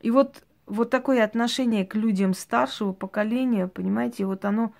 И 0.00 0.10
вот 0.10 0.44
вот 0.66 0.90
такое 0.90 1.24
отношение 1.24 1.84
к 1.84 1.94
людям 1.94 2.34
старшего 2.34 2.92
поколения, 2.92 3.68
понимаете, 3.68 4.24
вот 4.24 4.44
оно, 4.44 4.72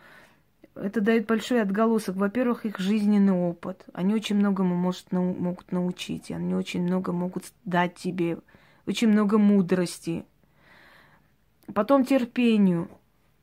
это 0.75 1.01
дает 1.01 1.27
большой 1.27 1.61
отголосок. 1.61 2.17
Во-первых, 2.17 2.65
их 2.65 2.79
жизненный 2.79 3.33
опыт. 3.33 3.85
Они 3.93 4.15
очень 4.15 4.37
многому 4.37 4.75
может, 4.75 5.13
нау, 5.13 5.35
могут 5.35 5.73
научить, 5.73 6.31
они 6.31 6.55
очень 6.55 6.83
много 6.83 7.13
могут 7.13 7.53
дать 7.65 7.95
тебе, 7.97 8.39
очень 8.87 9.09
много 9.09 9.39
мудрости. 9.39 10.25
Потом 11.75 12.05
терпению. 12.05 12.89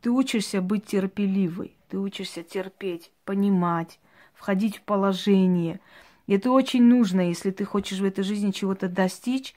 Ты 0.01 0.12
учишься 0.12 0.62
быть 0.62 0.86
терпеливой, 0.86 1.75
ты 1.89 1.98
учишься 1.98 2.44
терпеть, 2.44 3.12
понимать, 3.25 4.00
входить 4.34 4.77
в 4.77 4.82
положение. 4.82 5.79
И 6.27 6.34
это 6.34 6.51
очень 6.51 6.84
нужно, 6.84 7.22
если 7.27 7.51
ты 7.51 7.65
хочешь 7.65 8.00
в 8.00 8.06
этой 8.06 8.24
жизни 8.24 8.51
чего-то 8.51 8.88
достичь, 8.88 9.56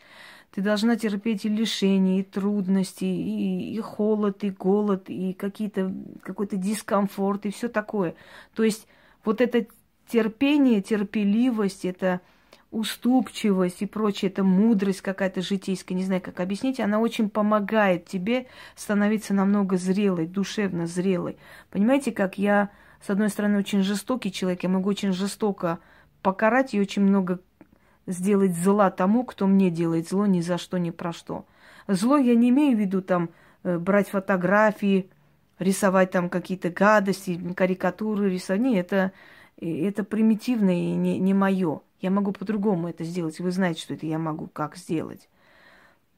ты 0.53 0.61
должна 0.61 0.97
терпеть 0.97 1.45
и 1.45 1.49
лишения, 1.49 2.21
и 2.21 2.25
трудности, 2.25 3.05
и, 3.05 3.75
и 3.75 3.81
холод, 3.81 4.45
и 4.45 4.51
голод, 4.51 5.09
и 5.09 5.33
какие-то, 5.33 5.95
какой-то 6.23 6.57
дискомфорт, 6.57 7.47
и 7.47 7.51
все 7.51 7.69
такое. 7.69 8.15
То 8.55 8.63
есть 8.63 8.87
вот 9.25 9.41
это 9.41 9.67
терпение, 10.09 10.83
терпеливость, 10.83 11.85
это 11.85 12.21
уступчивость 12.73 13.83
и 13.83 13.87
прочее, 13.87 14.31
это 14.31 14.43
мудрость 14.43 15.03
какая-то 15.03 15.43
житейская, 15.43 15.97
не 15.97 16.05
знаю, 16.05 16.23
как 16.23 16.41
объяснить, 16.41 16.81
она 16.81 16.99
очень 16.99 17.29
помогает 17.29 18.07
тебе 18.07 18.47
становиться 18.75 19.35
намного 19.35 19.77
зрелой, 19.77 20.27
душевно 20.27 20.87
зрелой. 20.87 21.37
Понимаете, 21.71 22.13
как 22.13 22.39
я, 22.39 22.71
с 23.01 23.11
одной 23.11 23.29
стороны, 23.29 23.59
очень 23.59 23.83
жестокий 23.83 24.33
человек, 24.33 24.63
я 24.63 24.71
могу 24.71 24.89
очень 24.89 25.13
жестоко 25.13 25.81
покарать 26.23 26.73
и 26.73 26.81
очень 26.81 27.03
много 27.03 27.41
сделать 28.07 28.57
зла 28.57 28.91
тому, 28.91 29.25
кто 29.25 29.47
мне 29.47 29.71
делает 29.71 30.09
зло 30.09 30.27
ни 30.27 30.41
за 30.41 30.57
что, 30.57 30.79
ни 30.79 30.91
про 30.91 31.13
что. 31.13 31.45
Зло 31.87 32.17
я 32.17 32.35
не 32.35 32.49
имею 32.49 32.77
в 32.77 32.81
виду 32.81 33.03
там 33.03 33.31
э, 33.65 33.79
брать 33.79 34.09
фотографии, 34.09 35.11
рисовать 35.59 36.11
там 36.11 36.31
какие-то 36.31 36.71
гадости, 36.71 37.39
карикатуры 37.55 38.31
рисовать. 38.31 38.63
Нет, 38.63 38.87
это, 38.87 39.13
это 39.61 40.05
примитивно 40.05 40.71
и 40.71 40.95
не, 40.95 41.19
не 41.19 41.35
мое. 41.35 41.83
Я 42.03 42.11
могу 42.11 42.33
по-другому 42.33 42.89
это 42.89 43.05
сделать. 43.05 43.39
Вы 43.39 43.53
знаете, 43.53 43.81
что 43.81 43.95
это 43.95 44.07
я 44.07 44.19
могу 44.19 44.49
как 44.49 44.77
сделать. 44.77 45.31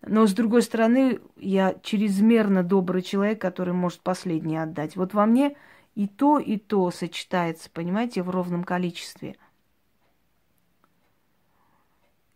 Но, 0.00 0.26
с 0.26 0.32
другой 0.32 0.62
стороны, 0.62 1.20
я 1.36 1.74
чрезмерно 1.82 2.62
добрый 2.62 3.02
человек, 3.02 3.40
который 3.40 3.74
может 3.74 4.00
последнее 4.00 4.62
отдать. 4.62 4.96
Вот 4.96 5.12
во 5.14 5.26
мне 5.26 5.56
и 5.94 6.08
то, 6.08 6.38
и 6.38 6.56
то 6.56 6.90
сочетается, 6.90 7.70
понимаете, 7.70 8.22
в 8.22 8.30
ровном 8.30 8.64
количестве. 8.64 9.36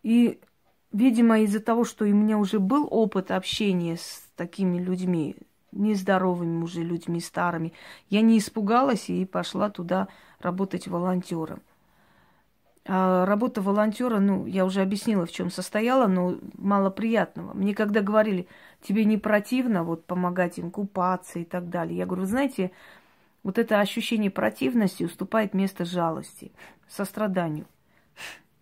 И, 0.03 0.41
видимо, 0.93 1.41
из-за 1.41 1.61
того, 1.61 1.85
что 1.85 2.05
у 2.05 2.09
меня 2.09 2.39
уже 2.39 2.61
был 2.61 2.87
опыт 2.91 3.31
общения 3.31 3.97
с 3.97 4.29
такими 4.37 4.79
людьми, 4.79 5.37
нездоровыми 5.73 6.63
уже 6.63 6.83
людьми, 6.83 7.21
старыми, 7.21 7.73
я 8.11 8.21
не 8.21 8.39
испугалась 8.39 9.09
и 9.09 9.25
пошла 9.25 9.71
туда 9.71 10.09
работать 10.39 10.87
волонтером. 10.87 11.63
А 12.91 13.27
работа 13.27 13.61
волонтера, 13.61 14.19
ну, 14.19 14.47
я 14.47 14.65
уже 14.65 14.81
объяснила, 14.81 15.27
в 15.27 15.31
чем 15.31 15.51
состояла, 15.51 16.07
но 16.07 16.39
мало 16.55 16.89
приятного. 16.89 17.53
Мне 17.53 17.75
когда 17.75 18.01
говорили, 18.01 18.49
тебе 18.81 19.05
не 19.05 19.19
противно 19.19 19.85
вот 19.85 20.07
помогать 20.07 20.59
им 20.59 20.71
купаться 20.71 21.39
и 21.39 21.45
так 21.45 21.69
далее, 21.69 21.99
я 21.99 22.07
говорю, 22.07 22.23
вы 22.23 22.29
знаете, 22.29 22.71
вот 23.43 23.59
это 23.59 23.81
ощущение 23.81 24.31
противности 24.31 25.05
уступает 25.05 25.53
место 25.53 25.85
жалости, 25.85 26.51
состраданию. 26.89 27.67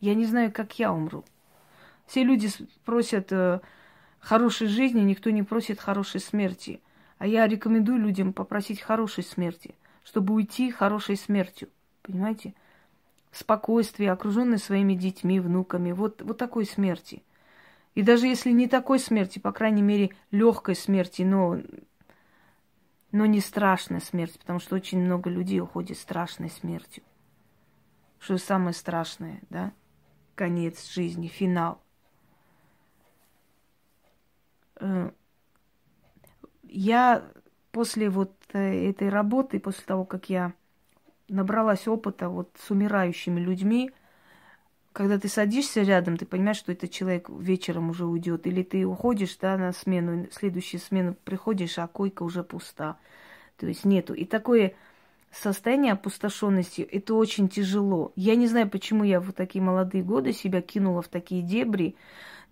Я 0.00 0.16
не 0.16 0.24
знаю, 0.24 0.52
как 0.52 0.76
я 0.76 0.92
умру. 0.92 1.24
Все 2.08 2.24
люди 2.24 2.48
просят 2.84 3.30
э, 3.30 3.60
хорошей 4.18 4.66
жизни, 4.66 5.02
никто 5.02 5.30
не 5.30 5.44
просит 5.44 5.78
хорошей 5.78 6.20
смерти. 6.20 6.80
А 7.18 7.28
я 7.28 7.46
рекомендую 7.46 8.00
людям 8.00 8.32
попросить 8.32 8.80
хорошей 8.80 9.22
смерти, 9.22 9.76
чтобы 10.02 10.34
уйти 10.34 10.72
хорошей 10.72 11.16
смертью. 11.16 11.68
Понимаете? 12.02 12.54
Спокойствии, 13.36 14.06
окруженный 14.06 14.58
своими 14.58 14.94
детьми, 14.94 15.40
внуками, 15.40 15.92
вот, 15.92 16.22
вот 16.22 16.38
такой 16.38 16.64
смерти. 16.64 17.22
И 17.94 18.02
даже 18.02 18.26
если 18.26 18.50
не 18.50 18.68
такой 18.68 18.98
смерти, 18.98 19.38
по 19.38 19.52
крайней 19.52 19.82
мере, 19.82 20.10
легкой 20.30 20.74
смерти, 20.74 21.22
но, 21.22 21.60
но 23.12 23.26
не 23.26 23.40
страшной 23.40 24.00
смерти, 24.00 24.38
потому 24.38 24.58
что 24.58 24.76
очень 24.76 25.00
много 25.00 25.30
людей 25.30 25.60
уходит 25.60 25.98
страшной 25.98 26.50
смертью. 26.50 27.02
Что 28.18 28.38
самое 28.38 28.74
страшное, 28.74 29.40
да? 29.50 29.72
Конец 30.34 30.90
жизни, 30.90 31.28
финал. 31.28 31.80
Э, 34.80 35.10
я 36.62 37.22
после 37.72 38.10
вот 38.10 38.34
э, 38.52 38.90
этой 38.90 39.08
работы, 39.08 39.60
после 39.60 39.84
того, 39.84 40.04
как 40.04 40.28
я 40.28 40.52
набралась 41.28 41.88
опыта 41.88 42.28
вот 42.28 42.50
с 42.58 42.70
умирающими 42.70 43.40
людьми. 43.40 43.90
Когда 44.92 45.18
ты 45.18 45.28
садишься 45.28 45.82
рядом, 45.82 46.16
ты 46.16 46.24
понимаешь, 46.24 46.56
что 46.56 46.72
этот 46.72 46.90
человек 46.90 47.28
вечером 47.28 47.90
уже 47.90 48.06
уйдет. 48.06 48.46
Или 48.46 48.62
ты 48.62 48.84
уходишь 48.86 49.36
да, 49.36 49.58
на 49.58 49.72
смену, 49.72 50.26
следующую 50.30 50.80
смену 50.80 51.16
приходишь, 51.24 51.78
а 51.78 51.86
койка 51.86 52.22
уже 52.22 52.42
пуста. 52.42 52.96
То 53.58 53.66
есть 53.66 53.84
нету. 53.84 54.14
И 54.14 54.24
такое 54.24 54.74
состояние 55.30 55.92
опустошенности, 55.92 56.82
это 56.82 57.14
очень 57.14 57.48
тяжело. 57.48 58.12
Я 58.16 58.36
не 58.36 58.46
знаю, 58.46 58.70
почему 58.70 59.04
я 59.04 59.20
в 59.20 59.32
такие 59.32 59.62
молодые 59.62 60.02
годы 60.02 60.32
себя 60.32 60.62
кинула 60.62 61.02
в 61.02 61.08
такие 61.08 61.42
дебри, 61.42 61.96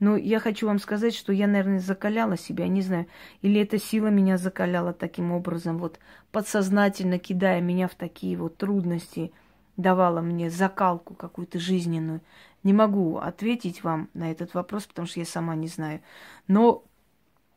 но 0.00 0.16
я 0.16 0.40
хочу 0.40 0.66
вам 0.66 0.78
сказать, 0.78 1.14
что 1.14 1.32
я, 1.32 1.46
наверное, 1.46 1.78
закаляла 1.78 2.36
себя, 2.36 2.68
не 2.68 2.82
знаю, 2.82 3.06
или 3.42 3.60
эта 3.60 3.78
сила 3.78 4.08
меня 4.08 4.38
закаляла 4.38 4.92
таким 4.92 5.32
образом, 5.32 5.78
вот 5.78 5.98
подсознательно 6.32 7.18
кидая 7.18 7.60
меня 7.60 7.88
в 7.88 7.94
такие 7.94 8.36
вот 8.36 8.56
трудности, 8.56 9.32
давала 9.76 10.20
мне 10.20 10.50
закалку 10.50 11.14
какую-то 11.14 11.58
жизненную. 11.58 12.20
Не 12.62 12.72
могу 12.72 13.18
ответить 13.18 13.84
вам 13.84 14.08
на 14.14 14.30
этот 14.30 14.54
вопрос, 14.54 14.84
потому 14.86 15.06
что 15.06 15.20
я 15.20 15.26
сама 15.26 15.54
не 15.54 15.68
знаю. 15.68 16.00
Но 16.48 16.84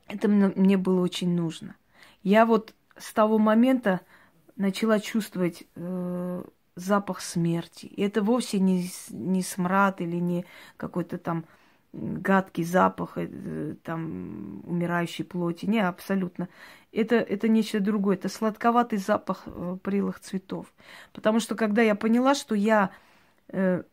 это 0.07 0.27
мне 0.27 0.77
было 0.77 1.01
очень 1.01 1.35
нужно. 1.35 1.75
Я 2.23 2.45
вот 2.45 2.73
с 2.97 3.13
того 3.13 3.37
момента 3.37 4.01
начала 4.55 4.99
чувствовать 4.99 5.63
э, 5.75 6.43
запах 6.75 7.21
смерти. 7.21 7.85
И 7.85 8.01
это 8.01 8.21
вовсе 8.21 8.59
не, 8.59 8.89
не 9.09 9.41
смрад 9.41 10.01
или 10.01 10.17
не 10.17 10.45
какой-то 10.77 11.17
там 11.17 11.45
гадкий 11.97 12.63
запах 12.63 13.17
э, 13.17 13.75
там 13.83 14.61
умирающей 14.65 15.25
плоти. 15.25 15.65
Не, 15.65 15.79
абсолютно. 15.79 16.47
Это, 16.91 17.15
это 17.15 17.47
нечто 17.47 17.79
другое. 17.79 18.15
Это 18.15 18.29
сладковатый 18.29 18.99
запах 18.99 19.43
э, 19.45 19.77
прелых 19.81 20.19
цветов. 20.19 20.73
Потому 21.13 21.39
что 21.39 21.55
когда 21.55 21.81
я 21.81 21.95
поняла, 21.95 22.35
что 22.35 22.55
я 22.55 22.91
э, 23.49 23.83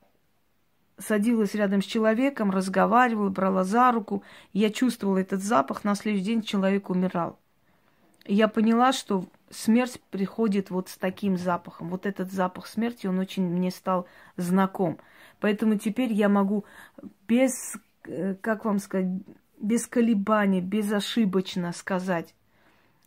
садилась 0.99 1.55
рядом 1.55 1.83
с 1.83 1.87
человеком, 1.87 2.51
разговаривала, 2.51 3.31
брала 3.31 3.65
за 3.65 3.91
руку, 3.91 4.23
я 4.53 4.71
чувствовала 4.71 5.19
этот 5.19 5.43
запах, 5.43 5.85
на 5.85 5.95
следующий 5.95 6.27
день 6.27 6.43
человек 6.43 6.91
умирал. 6.91 7.39
Я 8.27 8.49
поняла, 8.49 8.93
что 8.93 9.27
смерть 9.51 10.01
приходит 10.11 10.71
вот 10.71 10.89
с 10.89 10.97
таким 10.97 11.37
запахом. 11.37 11.91
Вот 11.91 12.07
этот 12.07 12.33
запах 12.33 12.67
смерти, 12.67 13.07
он 13.07 13.19
очень 13.19 13.45
мне 13.45 13.71
стал 13.71 14.07
знаком. 14.37 14.99
Поэтому 15.41 15.77
теперь 15.77 16.13
я 16.13 16.29
могу 16.29 16.65
без, 17.29 17.77
как 18.41 18.65
вам 18.65 18.79
сказать, 18.79 19.09
без 19.59 19.87
колебаний, 19.87 20.61
безошибочно 20.61 21.73
сказать. 21.73 22.35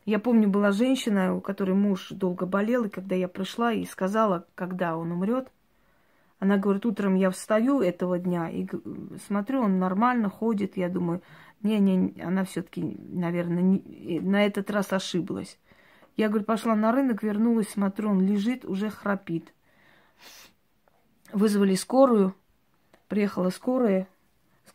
Я 0.05 0.19
помню, 0.19 0.47
была 0.49 0.71
женщина, 0.71 1.35
у 1.35 1.41
которой 1.41 1.75
муж 1.75 2.09
долго 2.11 2.45
болел, 2.45 2.85
и 2.85 2.89
когда 2.89 3.15
я 3.15 3.27
пришла 3.27 3.73
и 3.73 3.85
сказала, 3.85 4.47
когда 4.55 4.95
он 4.95 5.11
умрет, 5.11 5.51
она 6.39 6.57
говорит, 6.57 6.85
утром 6.85 7.15
я 7.15 7.29
встаю 7.31 7.81
этого 7.81 8.19
дня 8.19 8.49
и 8.49 8.67
смотрю, 9.25 9.61
он 9.61 9.79
нормально 9.79 10.29
ходит. 10.29 10.77
Я 10.77 10.87
думаю, 10.87 11.21
не-не, 11.61 12.21
она 12.21 12.45
все-таки, 12.45 12.83
наверное, 13.09 13.61
не, 13.61 14.19
на 14.19 14.45
этот 14.45 14.69
раз 14.69 14.93
ошиблась. 14.93 15.59
Я, 16.15 16.29
говорю, 16.29 16.45
пошла 16.45 16.75
на 16.75 16.91
рынок, 16.91 17.23
вернулась, 17.23 17.69
смотрю, 17.69 18.11
он 18.11 18.21
лежит, 18.21 18.65
уже 18.65 18.89
храпит. 18.89 19.53
Вызвали 21.33 21.75
скорую, 21.75 22.33
приехала 23.07 23.49
скорая, 23.49 24.07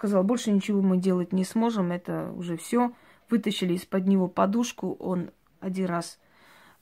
сказала, 0.03 0.23
больше 0.23 0.51
ничего 0.51 0.83
мы 0.83 0.97
делать 0.97 1.33
не 1.33 1.45
сможем, 1.45 1.93
это 1.93 2.33
уже 2.33 2.57
все. 2.57 2.93
Вытащили 3.31 3.75
из-под 3.75 4.07
него 4.07 4.29
подушку, 4.29 4.95
он 4.99 5.31
один 5.61 5.87
раз, 5.87 6.19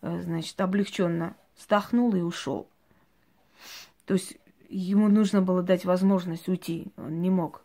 э, 0.03 0.23
значит, 0.23 0.61
облегченно 0.61 1.37
вздохнул 1.57 2.15
и 2.15 2.21
ушел. 2.21 2.69
То 4.07 4.15
есть 4.15 4.39
ему 4.69 5.09
нужно 5.09 5.43
было 5.43 5.63
дать 5.63 5.85
возможность 5.85 6.49
уйти, 6.49 6.93
он 6.97 7.21
не 7.21 7.31
мог. 7.31 7.63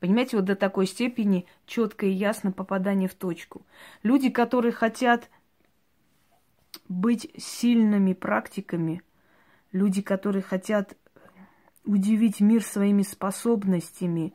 Понимаете, 0.00 0.36
вот 0.36 0.46
до 0.46 0.54
такой 0.56 0.86
степени 0.86 1.46
четко 1.66 2.06
и 2.06 2.10
ясно 2.10 2.52
попадание 2.52 3.08
в 3.08 3.14
точку. 3.14 3.66
Люди, 4.02 4.30
которые 4.30 4.72
хотят 4.72 5.28
быть 6.88 7.30
сильными 7.36 8.12
практиками– 8.12 9.02
люди, 9.74 10.00
которые 10.00 10.42
хотят 10.42 10.96
удивить 11.84 12.40
мир 12.40 12.62
своими 12.62 13.02
способностями, 13.02 14.34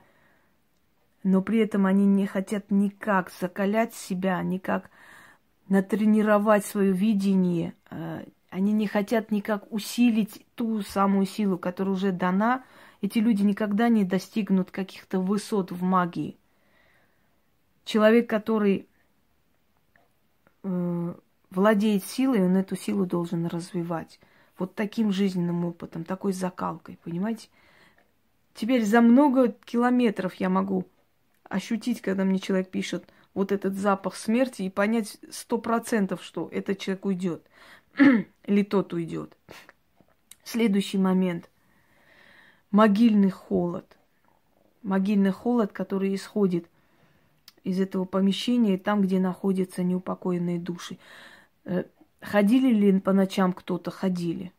но 1.24 1.42
при 1.42 1.60
этом 1.60 1.86
они 1.86 2.06
не 2.06 2.26
хотят 2.26 2.72
никак 2.72 3.32
закалять 3.32 3.94
себя, 3.94 4.42
никак 4.42 4.90
натренировать 5.68 6.66
свое 6.66 6.92
видение, 6.92 7.74
э, 7.90 8.26
они 8.50 8.72
не 8.72 8.88
хотят 8.88 9.32
никак 9.32 9.72
усилить 9.72 10.46
ту 10.56 10.82
самую 10.82 11.26
силу, 11.26 11.58
которая 11.58 11.94
уже 11.94 12.12
дана, 12.12 12.64
эти 13.02 13.20
люди 13.20 13.44
никогда 13.44 13.90
не 13.90 14.04
достигнут 14.04 14.72
каких-то 14.72 15.20
высот 15.20 15.72
в 15.72 15.84
магии. 15.84 16.38
Человек, 17.86 18.30
который 18.30 18.88
э, 20.64 21.14
владеет 21.50 22.04
силой, 22.04 22.44
он 22.44 22.58
эту 22.58 22.76
силу 22.76 23.06
должен 23.06 23.46
развивать 23.46 24.20
вот 24.60 24.76
таким 24.76 25.12
жизненным 25.12 25.66
опытом, 25.66 26.04
такой 26.04 26.34
закалкой, 26.34 27.00
понимаете? 27.04 27.50
Теперь 28.54 28.84
за 28.84 29.02
много 29.02 29.54
километров 29.66 30.36
я 30.36 30.50
могу 30.50 30.86
ощутить, 31.44 32.02
когда 32.02 32.24
мне 32.26 32.40
человек 32.40 32.70
пишет 32.70 33.08
вот 33.34 33.52
этот 33.52 33.76
запах 33.76 34.16
смерти 34.16 34.64
и 34.64 34.70
понять 34.70 35.18
сто 35.32 35.58
процентов, 35.58 36.24
что 36.24 36.50
этот 36.52 36.80
человек 36.80 37.06
уйдет 37.06 37.48
или 38.46 38.64
тот 38.64 38.94
уйдет. 38.94 39.36
Следующий 40.44 40.98
момент. 40.98 41.50
Могильный 42.72 43.30
холод. 43.30 43.98
Могильный 44.82 45.32
холод, 45.32 45.72
который 45.72 46.14
исходит 46.16 46.68
из 47.64 47.80
этого 47.80 48.06
помещения, 48.06 48.78
там, 48.78 49.02
где 49.02 49.20
находятся 49.20 49.84
неупокоенные 49.84 50.60
души. 50.60 50.98
Ходили 52.22 52.74
ли 52.74 53.00
по 53.00 53.14
ночам 53.14 53.54
кто-то? 53.54 53.92
Ходили. 53.92 54.52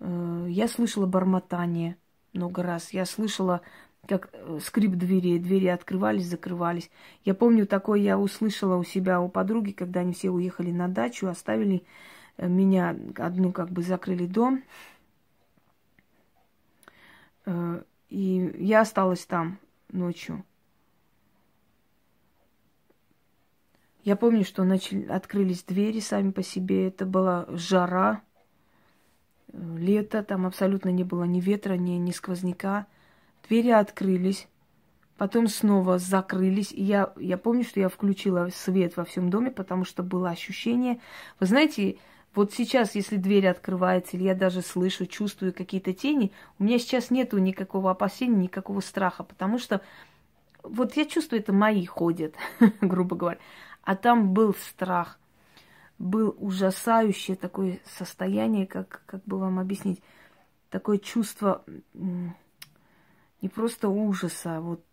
Э, 0.00 0.46
я 0.48 0.68
слышала 0.68 1.06
бормотание 1.06 1.96
много 2.32 2.62
раз. 2.62 2.92
Я 2.92 3.04
слышала, 3.06 3.60
как 4.06 4.30
э, 4.32 4.58
скрип 4.62 4.92
двери, 4.92 5.38
двери 5.38 5.66
открывались, 5.66 6.26
закрывались. 6.26 6.90
Я 7.24 7.34
помню, 7.34 7.66
такое 7.66 8.00
я 8.00 8.18
услышала 8.18 8.76
у 8.76 8.84
себя, 8.84 9.20
у 9.20 9.28
подруги, 9.28 9.72
когда 9.72 10.00
они 10.00 10.12
все 10.12 10.30
уехали 10.30 10.72
на 10.72 10.88
дачу, 10.88 11.28
оставили 11.28 11.84
э, 12.36 12.48
меня 12.48 12.96
одну, 13.16 13.52
как 13.52 13.70
бы 13.70 13.82
закрыли 13.82 14.26
дом. 14.26 14.62
И 18.10 18.54
я 18.58 18.82
осталась 18.82 19.24
там 19.24 19.58
ночью. 19.90 20.44
Я 24.08 24.16
помню, 24.16 24.42
что 24.42 24.64
начали, 24.64 25.04
открылись 25.04 25.64
двери 25.64 26.00
сами 26.00 26.30
по 26.30 26.42
себе. 26.42 26.88
Это 26.88 27.04
была 27.04 27.44
жара, 27.50 28.22
лето, 29.52 30.22
там 30.22 30.46
абсолютно 30.46 30.88
не 30.88 31.04
было 31.04 31.24
ни 31.24 31.42
ветра, 31.42 31.74
ни, 31.74 31.90
ни 31.90 32.10
сквозняка. 32.12 32.86
Двери 33.46 33.68
открылись, 33.68 34.48
потом 35.18 35.46
снова 35.46 35.98
закрылись. 35.98 36.72
И 36.72 36.82
я, 36.82 37.12
я 37.18 37.36
помню, 37.36 37.64
что 37.64 37.80
я 37.80 37.90
включила 37.90 38.48
свет 38.48 38.96
во 38.96 39.04
всем 39.04 39.28
доме, 39.28 39.50
потому 39.50 39.84
что 39.84 40.02
было 40.02 40.30
ощущение... 40.30 41.00
Вы 41.38 41.44
знаете, 41.44 41.98
вот 42.34 42.54
сейчас, 42.54 42.94
если 42.94 43.16
дверь 43.16 43.46
открывается, 43.46 44.16
или 44.16 44.24
я 44.24 44.34
даже 44.34 44.62
слышу, 44.62 45.04
чувствую 45.04 45.52
какие-то 45.52 45.92
тени, 45.92 46.32
у 46.58 46.64
меня 46.64 46.78
сейчас 46.78 47.10
нету 47.10 47.36
никакого 47.36 47.90
опасения, 47.90 48.44
никакого 48.44 48.80
страха, 48.80 49.22
потому 49.22 49.58
что 49.58 49.82
вот 50.62 50.96
я 50.96 51.04
чувствую, 51.04 51.40
это 51.40 51.52
мои 51.52 51.84
ходят, 51.84 52.34
грубо 52.80 53.16
говоря. 53.16 53.38
А 53.88 53.96
там 53.96 54.34
был 54.34 54.52
страх, 54.52 55.18
был 55.98 56.36
ужасающее 56.38 57.38
такое 57.38 57.80
состояние, 57.86 58.66
как, 58.66 59.02
как 59.06 59.24
бы 59.24 59.38
вам 59.38 59.58
объяснить, 59.58 60.02
такое 60.68 60.98
чувство 60.98 61.64
не 61.94 63.48
просто 63.48 63.88
ужаса, 63.88 64.58
а 64.58 64.60
вот 64.60 64.84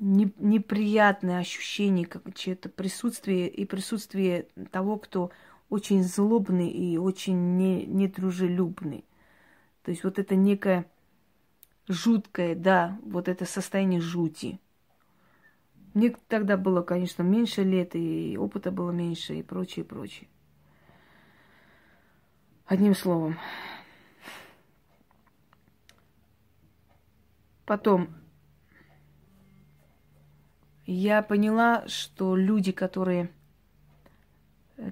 не, 0.00 0.32
неприятное 0.36 1.38
ощущение, 1.38 2.06
как 2.06 2.34
чье-то 2.34 2.68
присутствие 2.68 3.48
и 3.48 3.64
присутствие 3.64 4.48
того, 4.72 4.96
кто 4.96 5.30
очень 5.70 6.02
злобный 6.02 6.70
и 6.70 6.98
очень 6.98 7.56
не, 7.56 7.86
недружелюбный. 7.86 9.04
То 9.84 9.92
есть 9.92 10.02
вот 10.02 10.18
это 10.18 10.34
некое 10.34 10.90
жуткое, 11.86 12.56
да, 12.56 12.98
вот 13.04 13.28
это 13.28 13.44
состояние 13.44 14.00
жути. 14.00 14.58
Мне 15.94 16.14
тогда 16.28 16.56
было, 16.56 16.82
конечно, 16.82 17.22
меньше 17.22 17.62
лет, 17.62 17.94
и 17.94 18.36
опыта 18.38 18.70
было 18.70 18.90
меньше, 18.90 19.34
и 19.34 19.42
прочее, 19.42 19.84
прочее. 19.84 20.28
Одним 22.66 22.94
словом. 22.94 23.38
Потом 27.66 28.08
я 30.86 31.22
поняла, 31.22 31.86
что 31.86 32.36
люди, 32.36 32.72
которые, 32.72 33.30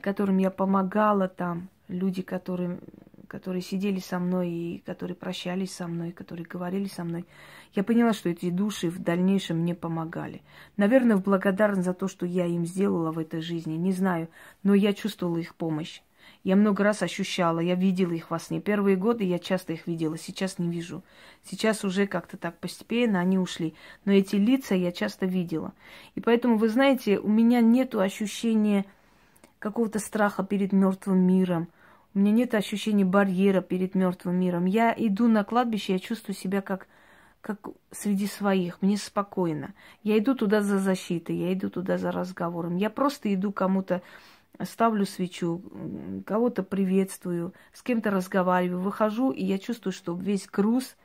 которым 0.03 0.39
я 0.39 0.51
помогала 0.51 1.29
там, 1.29 1.69
люди, 1.89 2.23
которые, 2.23 2.79
которые 3.31 3.63
сидели 3.63 4.01
со 4.01 4.19
мной 4.19 4.51
и 4.51 4.79
которые 4.85 5.15
прощались 5.15 5.73
со 5.73 5.87
мной, 5.87 6.11
которые 6.11 6.45
говорили 6.45 6.87
со 6.87 7.05
мной, 7.05 7.27
я 7.75 7.85
поняла, 7.85 8.13
что 8.13 8.29
эти 8.29 8.51
души 8.51 8.91
в 8.91 8.99
дальнейшем 8.99 9.59
мне 9.59 9.77
помогали. 9.77 10.43
Наверное, 10.77 11.17
в 11.17 11.23
благодарность 11.23 11.87
за 11.87 11.95
то, 11.95 12.09
что 12.09 12.27
я 12.27 12.47
им 12.47 12.67
сделала 12.67 13.13
в 13.13 13.21
этой 13.21 13.41
жизни, 13.41 13.75
не 13.75 13.93
знаю, 13.93 14.29
но 14.65 14.75
я 14.75 14.93
чувствовала 14.93 15.39
их 15.39 15.55
помощь. 15.55 16.01
Я 16.43 16.57
много 16.57 16.83
раз 16.83 17.03
ощущала, 17.03 17.61
я 17.61 17.77
видела 17.77 18.13
их 18.13 18.31
во 18.33 18.41
сне. 18.41 18.61
Первые 18.61 18.97
годы 18.97 19.23
я 19.23 19.39
часто 19.39 19.75
их 19.75 19.87
видела, 19.87 20.19
сейчас 20.19 20.59
не 20.59 20.69
вижу. 20.69 21.05
Сейчас 21.45 21.85
уже 21.85 22.09
как-то 22.09 22.37
так 22.37 22.59
постепенно 22.59 23.21
они 23.21 23.39
ушли. 23.39 23.75
Но 24.05 24.13
эти 24.13 24.37
лица 24.37 24.75
я 24.75 24.91
часто 24.91 25.27
видела. 25.27 25.73
И 26.17 26.21
поэтому, 26.21 26.57
вы 26.57 26.69
знаете, 26.69 27.21
у 27.21 27.29
меня 27.29 27.61
нет 27.61 27.95
ощущения 27.95 28.87
какого-то 29.61 30.01
страха 30.01 30.43
перед 30.43 30.73
мертвым 30.73 31.19
миром. 31.19 31.69
У 32.15 32.19
меня 32.19 32.33
нет 32.33 32.55
ощущения 32.55 33.05
барьера 33.05 33.61
перед 33.61 33.95
мертвым 33.95 34.37
миром. 34.41 34.65
Я 34.65 34.93
иду 34.97 35.29
на 35.29 35.45
кладбище, 35.45 35.93
я 35.95 35.99
чувствую 35.99 36.35
себя 36.35 36.61
как, 36.61 36.89
как 37.41 37.69
среди 37.93 38.27
своих. 38.27 38.83
Мне 38.83 38.97
спокойно. 38.97 39.75
Я 40.03 40.19
иду 40.19 40.35
туда 40.35 40.61
за 40.61 40.79
защитой, 40.79 41.37
я 41.37 41.53
иду 41.53 41.71
туда 41.71 41.99
за 41.99 42.11
разговором. 42.11 42.77
Я 42.77 42.91
просто 42.91 43.33
иду 43.33 43.53
кому-то 43.53 44.03
ставлю 44.65 45.07
свечу, 45.07 45.63
кого-то 46.27 46.63
приветствую, 46.63 47.55
с 47.73 47.83
кем-то 47.83 48.11
разговариваю, 48.11 48.81
выхожу, 48.81 49.31
и 49.31 49.45
я 49.45 49.59
чувствую, 49.59 49.93
что 49.93 50.15
весь 50.15 50.47
груз 50.47 50.97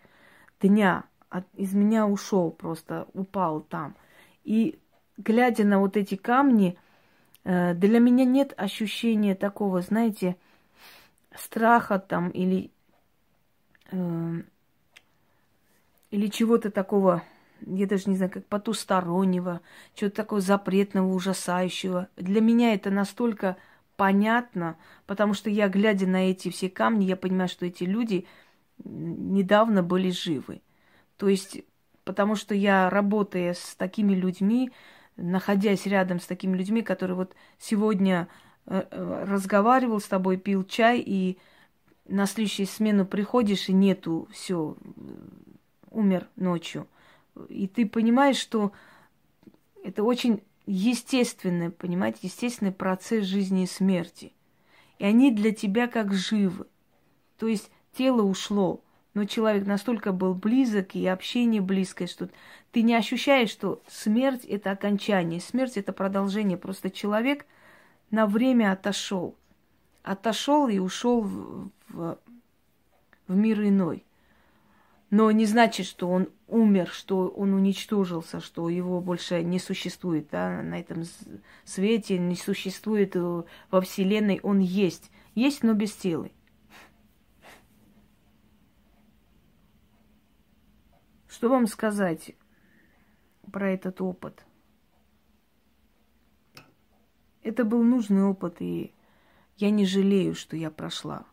дня 0.60 1.06
от, 1.30 1.46
из 1.54 1.74
меня 1.74 2.08
ушел, 2.08 2.52
просто 2.52 3.08
упал 3.14 3.62
там. 3.62 3.96
И 4.44 4.80
глядя 5.18 5.64
на 5.64 5.80
вот 5.80 5.98
эти 5.98 6.16
камни, 6.16 6.78
э, 7.44 7.74
для 7.76 8.00
меня 8.00 8.26
нет 8.26 8.54
ощущения 8.58 9.36
такого, 9.36 9.82
знаете, 9.82 10.36
страха 11.38 12.00
там 12.00 12.30
или, 12.30 12.72
э, 13.92 14.42
или 16.12 16.28
чего-то 16.28 16.72
такого 16.72 17.24
я 17.62 17.88
даже 17.88 18.10
не 18.10 18.16
знаю, 18.16 18.32
как 18.32 18.46
потустороннего, 18.46 19.62
чего-то 19.96 20.16
такого 20.16 20.42
запретного, 20.42 21.14
ужасающего. 21.14 22.10
Для 22.16 22.42
меня 22.42 22.74
это 22.74 22.92
настолько 22.92 23.58
понятно, 23.96 24.78
потому 25.06 25.34
что 25.34 25.50
я, 25.50 25.70
глядя 25.70 26.08
на 26.08 26.30
эти 26.30 26.50
все 26.50 26.70
камни, 26.70 27.06
я 27.06 27.16
понимаю, 27.16 27.50
что 27.50 27.66
эти 27.66 27.84
люди 27.84 28.26
недавно 28.84 29.84
были 29.84 30.10
живы. 30.12 30.62
То 31.18 31.28
есть, 31.30 31.64
потому 32.04 32.36
что 32.36 32.54
я, 32.54 32.90
работая 32.90 33.54
с 33.54 33.76
такими 33.76 34.14
людьми, 34.14 34.72
находясь 35.16 35.86
рядом 35.86 36.20
с 36.20 36.26
такими 36.26 36.58
людьми, 36.58 36.82
которые 36.82 37.16
вот 37.16 37.36
сегодня 37.58 38.28
разговаривал 38.66 40.00
с 40.00 40.08
тобой, 40.08 40.38
пил 40.38 40.64
чай, 40.64 41.04
и 41.06 41.38
на 42.08 42.26
следующую 42.26 42.68
смену 42.68 43.06
приходишь, 43.06 43.70
и 43.70 43.74
нету, 43.74 44.28
все, 44.32 44.76
умер 45.92 46.28
ночью. 46.36 46.88
И 47.50 47.68
ты 47.68 47.88
понимаешь, 47.88 48.38
что 48.38 48.72
это 49.84 50.04
очень 50.04 50.42
естественный, 50.66 51.70
понимаете, 51.70 52.20
естественный 52.24 52.72
процесс 52.72 53.26
жизни 53.26 53.64
и 53.64 53.68
смерти. 53.68 54.34
И 54.98 55.06
они 55.06 55.32
для 55.32 55.52
тебя 55.52 55.88
как 55.88 56.14
живы. 56.14 56.66
То 57.38 57.48
есть 57.48 57.70
тело 57.94 58.24
ушло, 58.24 58.82
но 59.14 59.26
человек 59.26 59.66
настолько 59.66 60.12
был 60.12 60.34
близок, 60.34 60.96
и 60.96 61.06
общение 61.06 61.62
близкое, 61.62 62.08
что 62.08 62.30
ты 62.72 62.82
не 62.82 62.96
ощущаешь, 62.96 63.50
что 63.50 63.82
смерть– 63.88 64.44
это 64.46 64.72
окончание, 64.72 65.40
смерть– 65.40 65.74
это 65.78 65.94
продолжение. 65.94 66.58
Просто 66.58 66.90
человек 66.90 67.46
на 68.12 68.28
время 68.28 68.72
отошел. 68.72 69.36
Отошел 70.04 70.68
и 70.68 70.78
ушел 70.78 71.22
в, 71.22 71.70
в, 71.90 72.20
в 73.28 73.36
мир 73.36 73.62
иной. 73.62 74.06
Но 75.10 75.32
не 75.32 75.46
значит, 75.46 75.86
что 75.86 76.10
он 76.10 76.30
умер, 76.48 76.90
что 76.90 77.28
он 77.28 77.54
уничтожился, 77.54 78.42
что 78.42 78.70
его 78.70 79.02
больше 79.02 79.44
не 79.44 79.60
существует 79.60 80.28
да, 80.32 80.62
на 80.62 80.80
этом 80.80 81.04
свете, 81.64 82.18
не 82.18 82.36
существует 82.36 83.16
э, 83.16 83.44
во 83.72 83.82
Вселенной. 83.82 84.40
Он 84.44 84.60
есть. 84.60 85.12
Есть, 85.36 85.64
но 85.64 85.74
без 85.74 85.94
тела. 85.94 86.30
Что 91.28 91.50
вам 91.50 91.68
сказать 91.68 92.32
про 93.52 93.72
этот 93.72 94.02
опыт? 94.02 94.46
Это 97.46 97.64
был 97.64 97.84
нужный 97.84 98.24
опыт, 98.24 98.56
и 98.60 98.92
я 99.58 99.70
не 99.70 99.86
жалею, 99.86 100.34
что 100.34 100.58
я 100.58 100.72
прошла. 100.72 101.26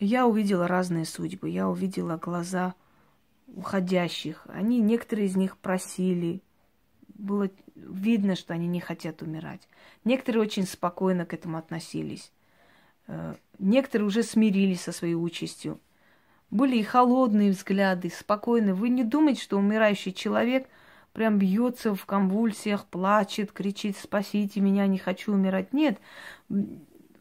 Я 0.00 0.26
увидела 0.26 0.66
разные 0.66 1.04
судьбы. 1.04 1.50
Я 1.50 1.68
увидела 1.68 2.16
глаза 2.16 2.74
уходящих. 3.46 4.46
Они, 4.48 4.80
некоторые 4.80 5.26
из 5.26 5.36
них 5.36 5.58
просили. 5.58 6.42
Было 7.08 7.50
видно, 7.74 8.36
что 8.36 8.54
они 8.54 8.66
не 8.66 8.80
хотят 8.80 9.20
умирать. 9.20 9.68
Некоторые 10.02 10.44
очень 10.44 10.66
спокойно 10.66 11.26
к 11.26 11.34
этому 11.34 11.58
относились. 11.58 12.32
Э, 13.06 13.34
некоторые 13.58 14.06
уже 14.06 14.22
смирились 14.22 14.80
со 14.80 14.92
своей 14.92 15.14
участью. 15.14 15.78
Были 16.50 16.78
и 16.78 16.82
холодные 16.82 17.50
взгляды, 17.50 18.08
спокойные. 18.08 18.72
Вы 18.72 18.88
не 18.88 19.04
думаете, 19.04 19.42
что 19.42 19.58
умирающий 19.58 20.14
человек 20.14 20.70
прям 21.12 21.38
бьется 21.38 21.94
в 21.94 22.04
конвульсиях, 22.06 22.86
плачет, 22.86 23.52
кричит 23.52 23.96
«спасите 23.96 24.60
меня, 24.60 24.86
не 24.86 24.98
хочу 24.98 25.32
умирать». 25.32 25.72
Нет, 25.72 25.98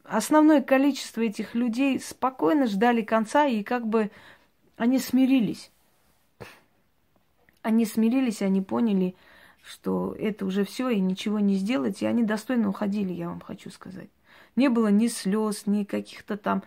основное 0.04 0.62
количество 0.62 1.22
этих 1.22 1.56
людей 1.56 2.00
спокойно 2.00 2.68
ждали 2.68 3.02
конца, 3.02 3.46
и 3.46 3.64
как 3.64 3.88
бы 3.88 4.12
они 4.78 5.00
смирились. 5.00 5.72
Они 7.62 7.86
смирились, 7.86 8.42
они 8.42 8.62
поняли, 8.62 9.16
что 9.62 10.16
это 10.18 10.46
уже 10.46 10.66
все, 10.66 10.90
и 10.90 11.00
ничего 11.00 11.40
не 11.40 11.56
сделать, 11.56 12.02
и 12.02 12.06
они 12.06 12.24
достойно 12.24 12.70
уходили, 12.70 13.14
я 13.14 13.30
вам 13.30 13.42
хочу 13.42 13.70
сказать. 13.70 14.10
Не 14.56 14.70
было 14.70 14.88
ни 14.88 15.08
слез, 15.08 15.68
ни 15.68 15.84
каких-то 15.84 16.38
там 16.38 16.64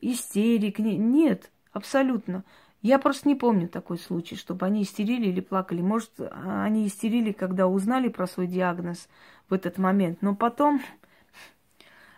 истерик, 0.00 0.78
нет, 0.80 1.50
абсолютно. 1.72 2.44
Я 2.82 2.98
просто 2.98 3.28
не 3.28 3.34
помню 3.34 3.68
такой 3.68 3.98
случай, 3.98 4.36
чтобы 4.36 4.66
они 4.66 4.82
истерили 4.82 5.28
или 5.28 5.40
плакали. 5.40 5.80
Может, 5.80 6.10
они 6.32 6.86
истерили, 6.86 7.32
когда 7.32 7.66
узнали 7.66 8.08
про 8.08 8.26
свой 8.26 8.46
диагноз 8.46 9.08
в 9.48 9.54
этот 9.54 9.78
момент, 9.78 10.20
но 10.20 10.34
потом 10.34 10.82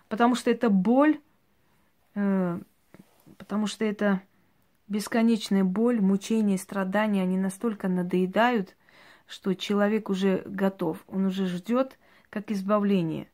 потому 0.09 0.35
что 0.35 0.51
это 0.51 0.71
боль, 0.71 1.21
э, 2.15 2.59
потому 3.37 3.67
что 3.67 3.85
это 3.85 4.23
бесконечная 4.89 5.65
боль, 5.65 6.01
мучение, 6.01 6.59
страдания, 6.59 7.23
они 7.23 7.37
настолько 7.37 7.89
надоедают 7.89 8.75
что 9.27 9.55
человек 9.55 10.11
уже 10.11 10.43
готов, 10.47 11.03
он 11.09 11.27
уже 11.27 11.47
ждет 11.47 11.99
как 12.31 12.51
избавление. 12.51 13.29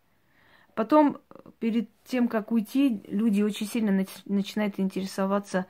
Потом, 0.75 1.19
перед 1.59 1.89
тем, 2.05 2.29
как 2.29 2.53
уйти, 2.53 3.03
люди 3.09 3.43
очень 3.43 3.67
сильно 3.67 4.07
начинают 4.25 4.79
интересоваться 4.79 5.67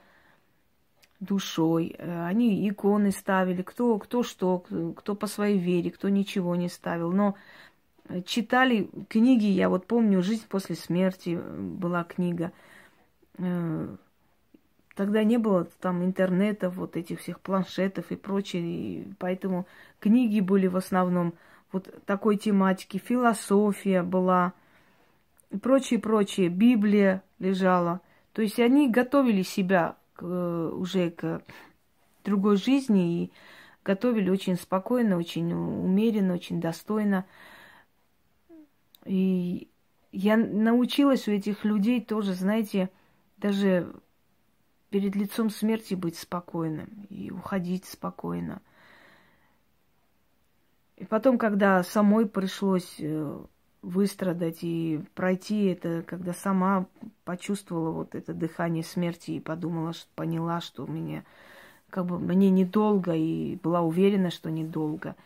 душой. 1.21 1.95
Э, 1.99 2.27
они 2.27 2.69
иконы 2.69 3.13
ставили, 3.13 3.63
кто, 3.63 3.99
кто 3.99 4.23
что, 4.23 4.65
кто 4.97 5.15
по 5.15 5.27
своей 5.27 5.59
вере, 5.59 5.91
кто 5.91 6.09
ничего 6.09 6.57
не 6.57 6.69
ставил. 6.69 7.13
Но 7.13 7.37
читали 8.25 8.91
книги, 9.09 9.47
я 9.47 9.69
вот 9.69 9.87
помню, 9.87 10.23
«Жизнь 10.23 10.47
после 10.49 10.75
смерти» 10.75 11.39
была 11.59 12.05
книга. 12.05 12.53
Э, 13.39 13.97
тогда 14.95 15.23
не 15.23 15.39
было 15.39 15.65
там 15.81 16.05
интернета, 16.05 16.71
вот 16.71 16.97
этих 16.97 17.21
всех 17.21 17.41
планшетов 17.41 18.11
и 18.11 18.17
прочее, 18.17 18.63
и 18.63 19.15
поэтому 19.19 19.67
книги 20.01 20.41
были 20.41 20.67
в 20.67 20.77
основном 20.77 21.35
вот 21.73 21.89
такой 22.05 22.37
тематики, 22.37 22.99
философия 22.99 24.03
была, 24.03 24.53
и 25.51 25.57
прочее, 25.57 26.01
прочее, 26.01 26.49
Библия 26.49 27.23
лежала. 27.39 28.01
То 28.33 28.43
есть 28.43 28.59
они 28.59 28.89
готовили 28.89 29.43
себя 29.43 29.97
уже 30.23 31.11
к 31.11 31.43
другой 32.25 32.57
жизни 32.57 33.25
и 33.25 33.33
готовили 33.85 34.31
очень 34.31 34.57
спокойно, 34.57 35.17
очень 35.17 35.53
умеренно, 35.53 36.35
очень 36.35 36.61
достойно. 36.61 37.25
И 39.05 39.69
я 40.13 40.37
научилась 40.37 41.29
у 41.29 41.33
этих 41.33 41.65
людей 41.65 42.01
тоже, 42.05 42.35
знаете, 42.35 42.91
даже 43.39 43.93
перед 44.91 45.15
лицом 45.15 45.51
смерти 45.51 45.95
быть 45.95 46.19
спокойным 46.19 47.07
и 47.09 47.31
уходить 47.31 47.85
спокойно. 47.87 48.61
И 50.97 51.05
потом, 51.07 51.39
когда 51.39 51.83
самой 51.83 52.27
пришлось 52.27 52.97
э, 52.99 53.45
выстрадать 53.83 54.59
и 54.62 55.01
пройти 55.14 55.66
это, 55.66 56.03
когда 56.07 56.33
сама 56.33 56.87
почувствовала 57.25 57.90
вот 57.90 58.14
это 58.14 58.35
дыхание 58.35 58.85
смерти 58.85 59.33
и 59.33 59.40
подумала, 59.40 59.93
что 59.93 60.09
поняла, 60.14 60.61
что 60.61 60.87
мне 60.87 61.25
как 61.88 62.07
бы 62.07 62.19
мне 62.19 62.51
недолго 62.51 63.14
и 63.14 63.57
была 63.57 63.81
уверена, 63.81 64.31
что 64.31 64.51
недолго. 64.51 65.16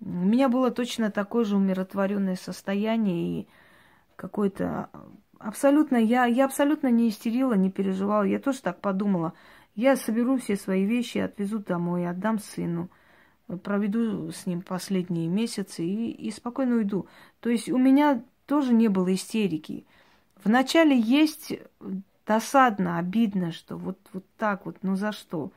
У 0.00 0.08
меня 0.08 0.48
было 0.48 0.70
точно 0.70 1.10
такое 1.10 1.44
же 1.44 1.56
умиротворенное 1.56 2.36
состояние 2.36 3.40
и 3.40 3.48
какое-то 4.16 4.88
абсолютно, 5.38 5.96
я, 5.96 6.24
я 6.26 6.44
абсолютно 6.44 6.88
не 6.88 7.08
истерила, 7.08 7.54
не 7.54 7.70
переживала. 7.70 8.24
Я 8.24 8.38
тоже 8.38 8.62
так 8.62 8.80
подумала. 8.80 9.32
Я 9.74 9.96
соберу 9.96 10.38
все 10.38 10.56
свои 10.56 10.84
вещи, 10.84 11.18
отвезу 11.18 11.60
домой, 11.60 12.08
отдам 12.08 12.38
сыну, 12.38 12.88
проведу 13.62 14.30
с 14.30 14.46
ним 14.46 14.62
последние 14.62 15.28
месяцы 15.28 15.84
и, 15.84 16.10
и 16.10 16.30
спокойно 16.30 16.76
уйду. 16.76 17.06
То 17.40 17.50
есть 17.50 17.68
у 17.68 17.78
меня 17.78 18.22
тоже 18.46 18.72
не 18.72 18.88
было 18.88 19.12
истерики. 19.14 19.86
Вначале 20.44 20.98
есть 20.98 21.52
досадно, 22.26 22.98
обидно, 22.98 23.52
что 23.52 23.76
вот, 23.76 23.98
вот 24.12 24.24
так 24.36 24.66
вот, 24.66 24.78
ну 24.82 24.96
за 24.96 25.12
что? 25.12 25.52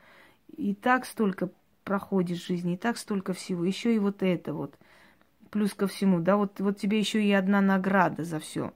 И 0.56 0.74
так 0.74 1.06
столько 1.06 1.50
проходит 1.84 2.38
жизни, 2.38 2.74
и 2.74 2.76
так 2.76 2.98
столько 2.98 3.32
всего, 3.32 3.64
еще 3.64 3.94
и 3.94 3.98
вот 3.98 4.22
это 4.22 4.52
вот. 4.52 4.74
Плюс 5.50 5.74
ко 5.74 5.86
всему, 5.86 6.20
да, 6.20 6.36
вот, 6.36 6.60
вот 6.60 6.78
тебе 6.78 6.98
еще 6.98 7.22
и 7.22 7.32
одна 7.32 7.60
награда 7.60 8.24
за 8.24 8.40
все. 8.40 8.72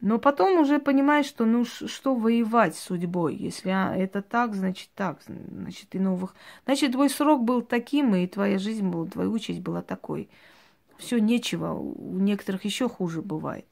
Но 0.00 0.18
потом 0.18 0.60
уже 0.60 0.78
понимаешь, 0.78 1.26
что 1.26 1.44
ну 1.44 1.64
что 1.64 2.14
воевать 2.14 2.74
с 2.74 2.80
судьбой. 2.80 3.36
Если 3.36 3.68
а, 3.68 3.94
это 3.94 4.22
так, 4.22 4.54
значит 4.54 4.88
так. 4.94 5.20
Значит, 5.26 5.94
и 5.94 5.98
новых. 5.98 6.34
Значит, 6.64 6.92
твой 6.92 7.10
срок 7.10 7.44
был 7.44 7.60
таким, 7.60 8.14
и 8.14 8.26
твоя 8.26 8.58
жизнь 8.58 8.88
была, 8.88 9.06
твоя 9.06 9.28
участь 9.28 9.60
была 9.60 9.82
такой. 9.82 10.30
Все 10.96 11.18
нечего. 11.18 11.74
У 11.74 12.18
некоторых 12.18 12.64
еще 12.64 12.88
хуже 12.88 13.20
бывает. 13.20 13.66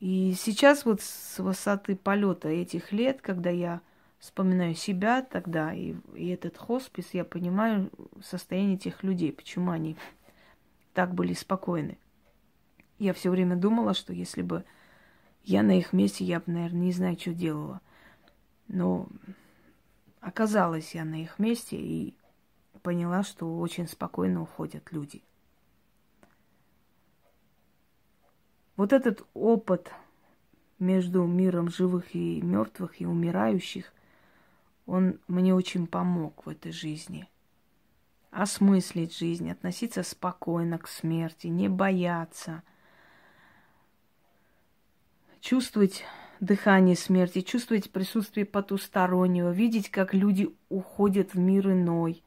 И 0.00 0.34
сейчас 0.38 0.84
вот 0.86 1.02
с 1.02 1.38
высоты 1.38 1.94
полета 1.94 2.48
этих 2.48 2.92
лет, 2.92 3.20
когда 3.20 3.50
я 3.50 3.80
вспоминаю 4.18 4.74
себя 4.74 5.22
тогда 5.22 5.74
и, 5.74 5.94
и 6.14 6.28
этот 6.28 6.56
хоспис, 6.56 7.12
я 7.12 7.24
понимаю 7.24 7.90
состояние 8.22 8.76
этих 8.76 9.02
людей, 9.02 9.32
почему 9.32 9.70
они 9.70 9.96
так 10.94 11.14
были 11.14 11.34
спокойны. 11.34 11.98
Я 12.98 13.12
все 13.12 13.30
время 13.30 13.56
думала, 13.56 13.94
что 13.94 14.12
если 14.12 14.42
бы 14.42 14.64
я 15.44 15.62
на 15.62 15.78
их 15.78 15.92
месте, 15.92 16.24
я 16.24 16.40
бы, 16.40 16.50
наверное, 16.52 16.80
не 16.80 16.92
знаю, 16.92 17.18
что 17.18 17.34
делала. 17.34 17.80
Но 18.68 19.08
оказалась 20.20 20.94
я 20.94 21.04
на 21.04 21.22
их 21.22 21.38
месте 21.38 21.76
и 21.76 22.14
поняла, 22.82 23.22
что 23.22 23.58
очень 23.58 23.86
спокойно 23.86 24.42
уходят 24.42 24.92
люди. 24.92 25.22
Вот 28.76 28.92
этот 28.92 29.26
опыт 29.34 29.90
между 30.78 31.24
миром 31.24 31.70
живых 31.70 32.14
и 32.14 32.40
мертвых 32.42 33.00
и 33.00 33.06
умирающих, 33.06 33.92
он 34.86 35.18
мне 35.28 35.54
очень 35.54 35.86
помог 35.86 36.46
в 36.46 36.48
этой 36.48 36.72
жизни. 36.72 37.28
Осмыслить 38.30 39.16
жизнь, 39.16 39.50
относиться 39.50 40.02
спокойно 40.02 40.78
к 40.78 40.88
смерти, 40.88 41.46
не 41.48 41.68
бояться– 41.68 42.62
чувствовать 45.46 46.04
дыхание 46.40 46.96
смерти, 46.96 47.40
чувствовать 47.40 47.92
присутствие 47.92 48.44
потустороннего, 48.44 49.52
видеть, 49.52 49.90
как 49.90 50.12
люди 50.12 50.52
уходят 50.68 51.34
в 51.34 51.38
мир 51.38 51.70
иной, 51.70 52.24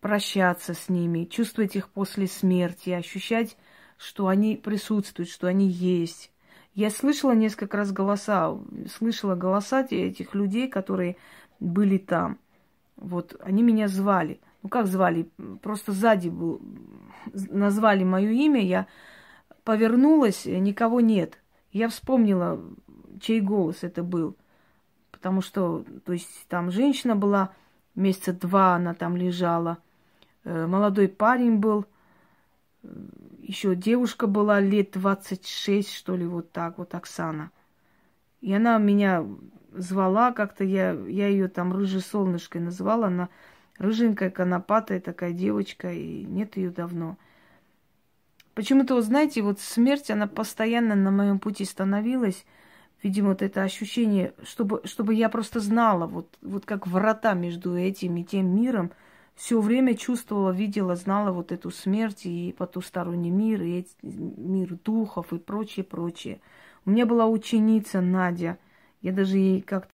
прощаться 0.00 0.74
с 0.74 0.88
ними, 0.88 1.26
чувствовать 1.26 1.76
их 1.76 1.88
после 1.90 2.26
смерти, 2.26 2.90
ощущать, 2.90 3.56
что 3.96 4.26
они 4.26 4.56
присутствуют, 4.56 5.30
что 5.30 5.46
они 5.46 5.68
есть. 5.68 6.32
Я 6.74 6.90
слышала 6.90 7.36
несколько 7.36 7.76
раз 7.76 7.92
голоса, 7.92 8.58
слышала 8.98 9.36
голоса 9.36 9.86
этих 9.88 10.34
людей, 10.34 10.66
которые 10.66 11.16
были 11.60 11.98
там. 11.98 12.36
Вот, 12.96 13.40
они 13.40 13.62
меня 13.62 13.86
звали. 13.86 14.40
Ну, 14.64 14.68
как 14.68 14.88
звали? 14.88 15.30
Просто 15.62 15.92
сзади 15.92 16.30
был, 16.30 16.60
назвали 17.32 18.02
мое 18.02 18.30
имя, 18.30 18.60
я 18.60 18.88
повернулась, 19.64 20.44
никого 20.44 21.00
нет. 21.00 21.38
Я 21.72 21.88
вспомнила, 21.88 22.60
чей 23.20 23.40
голос 23.40 23.78
это 23.82 24.02
был. 24.02 24.36
Потому 25.10 25.40
что, 25.40 25.84
то 26.04 26.12
есть, 26.12 26.46
там 26.48 26.70
женщина 26.70 27.16
была, 27.16 27.54
месяца 27.94 28.32
два 28.32 28.74
она 28.74 28.94
там 28.94 29.16
лежала. 29.16 29.78
Э, 30.44 30.66
молодой 30.66 31.08
парень 31.08 31.56
был, 31.56 31.86
э, 32.82 32.88
еще 33.40 33.74
девушка 33.74 34.26
была 34.26 34.60
лет 34.60 34.90
26, 34.92 35.92
что 35.92 36.16
ли, 36.16 36.26
вот 36.26 36.52
так, 36.52 36.78
вот 36.78 36.94
Оксана. 36.94 37.50
И 38.40 38.52
она 38.52 38.78
меня 38.78 39.24
звала 39.72 40.32
как-то, 40.32 40.64
я, 40.64 40.92
я 40.92 41.28
ее 41.28 41.48
там 41.48 41.72
рыжей 41.72 42.00
солнышкой 42.00 42.60
называла, 42.60 43.06
она 43.06 43.28
рыженькая, 43.78 44.30
конопатая 44.30 45.00
такая 45.00 45.32
девочка, 45.32 45.92
и 45.92 46.24
нет 46.24 46.56
ее 46.56 46.70
давно. 46.70 47.16
Почему-то, 48.54 48.94
вот 48.94 49.04
знаете, 49.04 49.42
вот 49.42 49.60
смерть, 49.60 50.10
она 50.10 50.26
постоянно 50.26 50.94
на 50.94 51.10
моем 51.10 51.38
пути 51.38 51.64
становилась. 51.64 52.44
Видимо, 53.02 53.30
вот 53.30 53.42
это 53.42 53.62
ощущение, 53.62 54.32
чтобы, 54.44 54.80
чтобы 54.84 55.14
я 55.14 55.28
просто 55.28 55.60
знала, 55.60 56.06
вот, 56.06 56.38
вот 56.40 56.64
как 56.64 56.86
врата 56.86 57.34
между 57.34 57.76
этим 57.76 58.16
и 58.16 58.24
тем 58.24 58.54
миром, 58.54 58.92
все 59.34 59.60
время 59.60 59.94
чувствовала, 59.94 60.52
видела, 60.52 60.94
знала 60.94 61.32
вот 61.32 61.50
эту 61.52 61.70
смерть 61.70 62.24
и 62.24 62.54
потусторонний 62.56 63.30
мир, 63.30 63.62
и 63.62 63.80
эти, 63.80 63.90
мир 64.02 64.78
духов 64.84 65.32
и 65.32 65.38
прочее, 65.38 65.84
прочее. 65.84 66.40
У 66.86 66.90
меня 66.90 67.04
была 67.04 67.26
ученица 67.26 68.00
Надя. 68.00 68.58
Я 69.02 69.12
даже 69.12 69.36
ей 69.36 69.60
как-то 69.60 69.92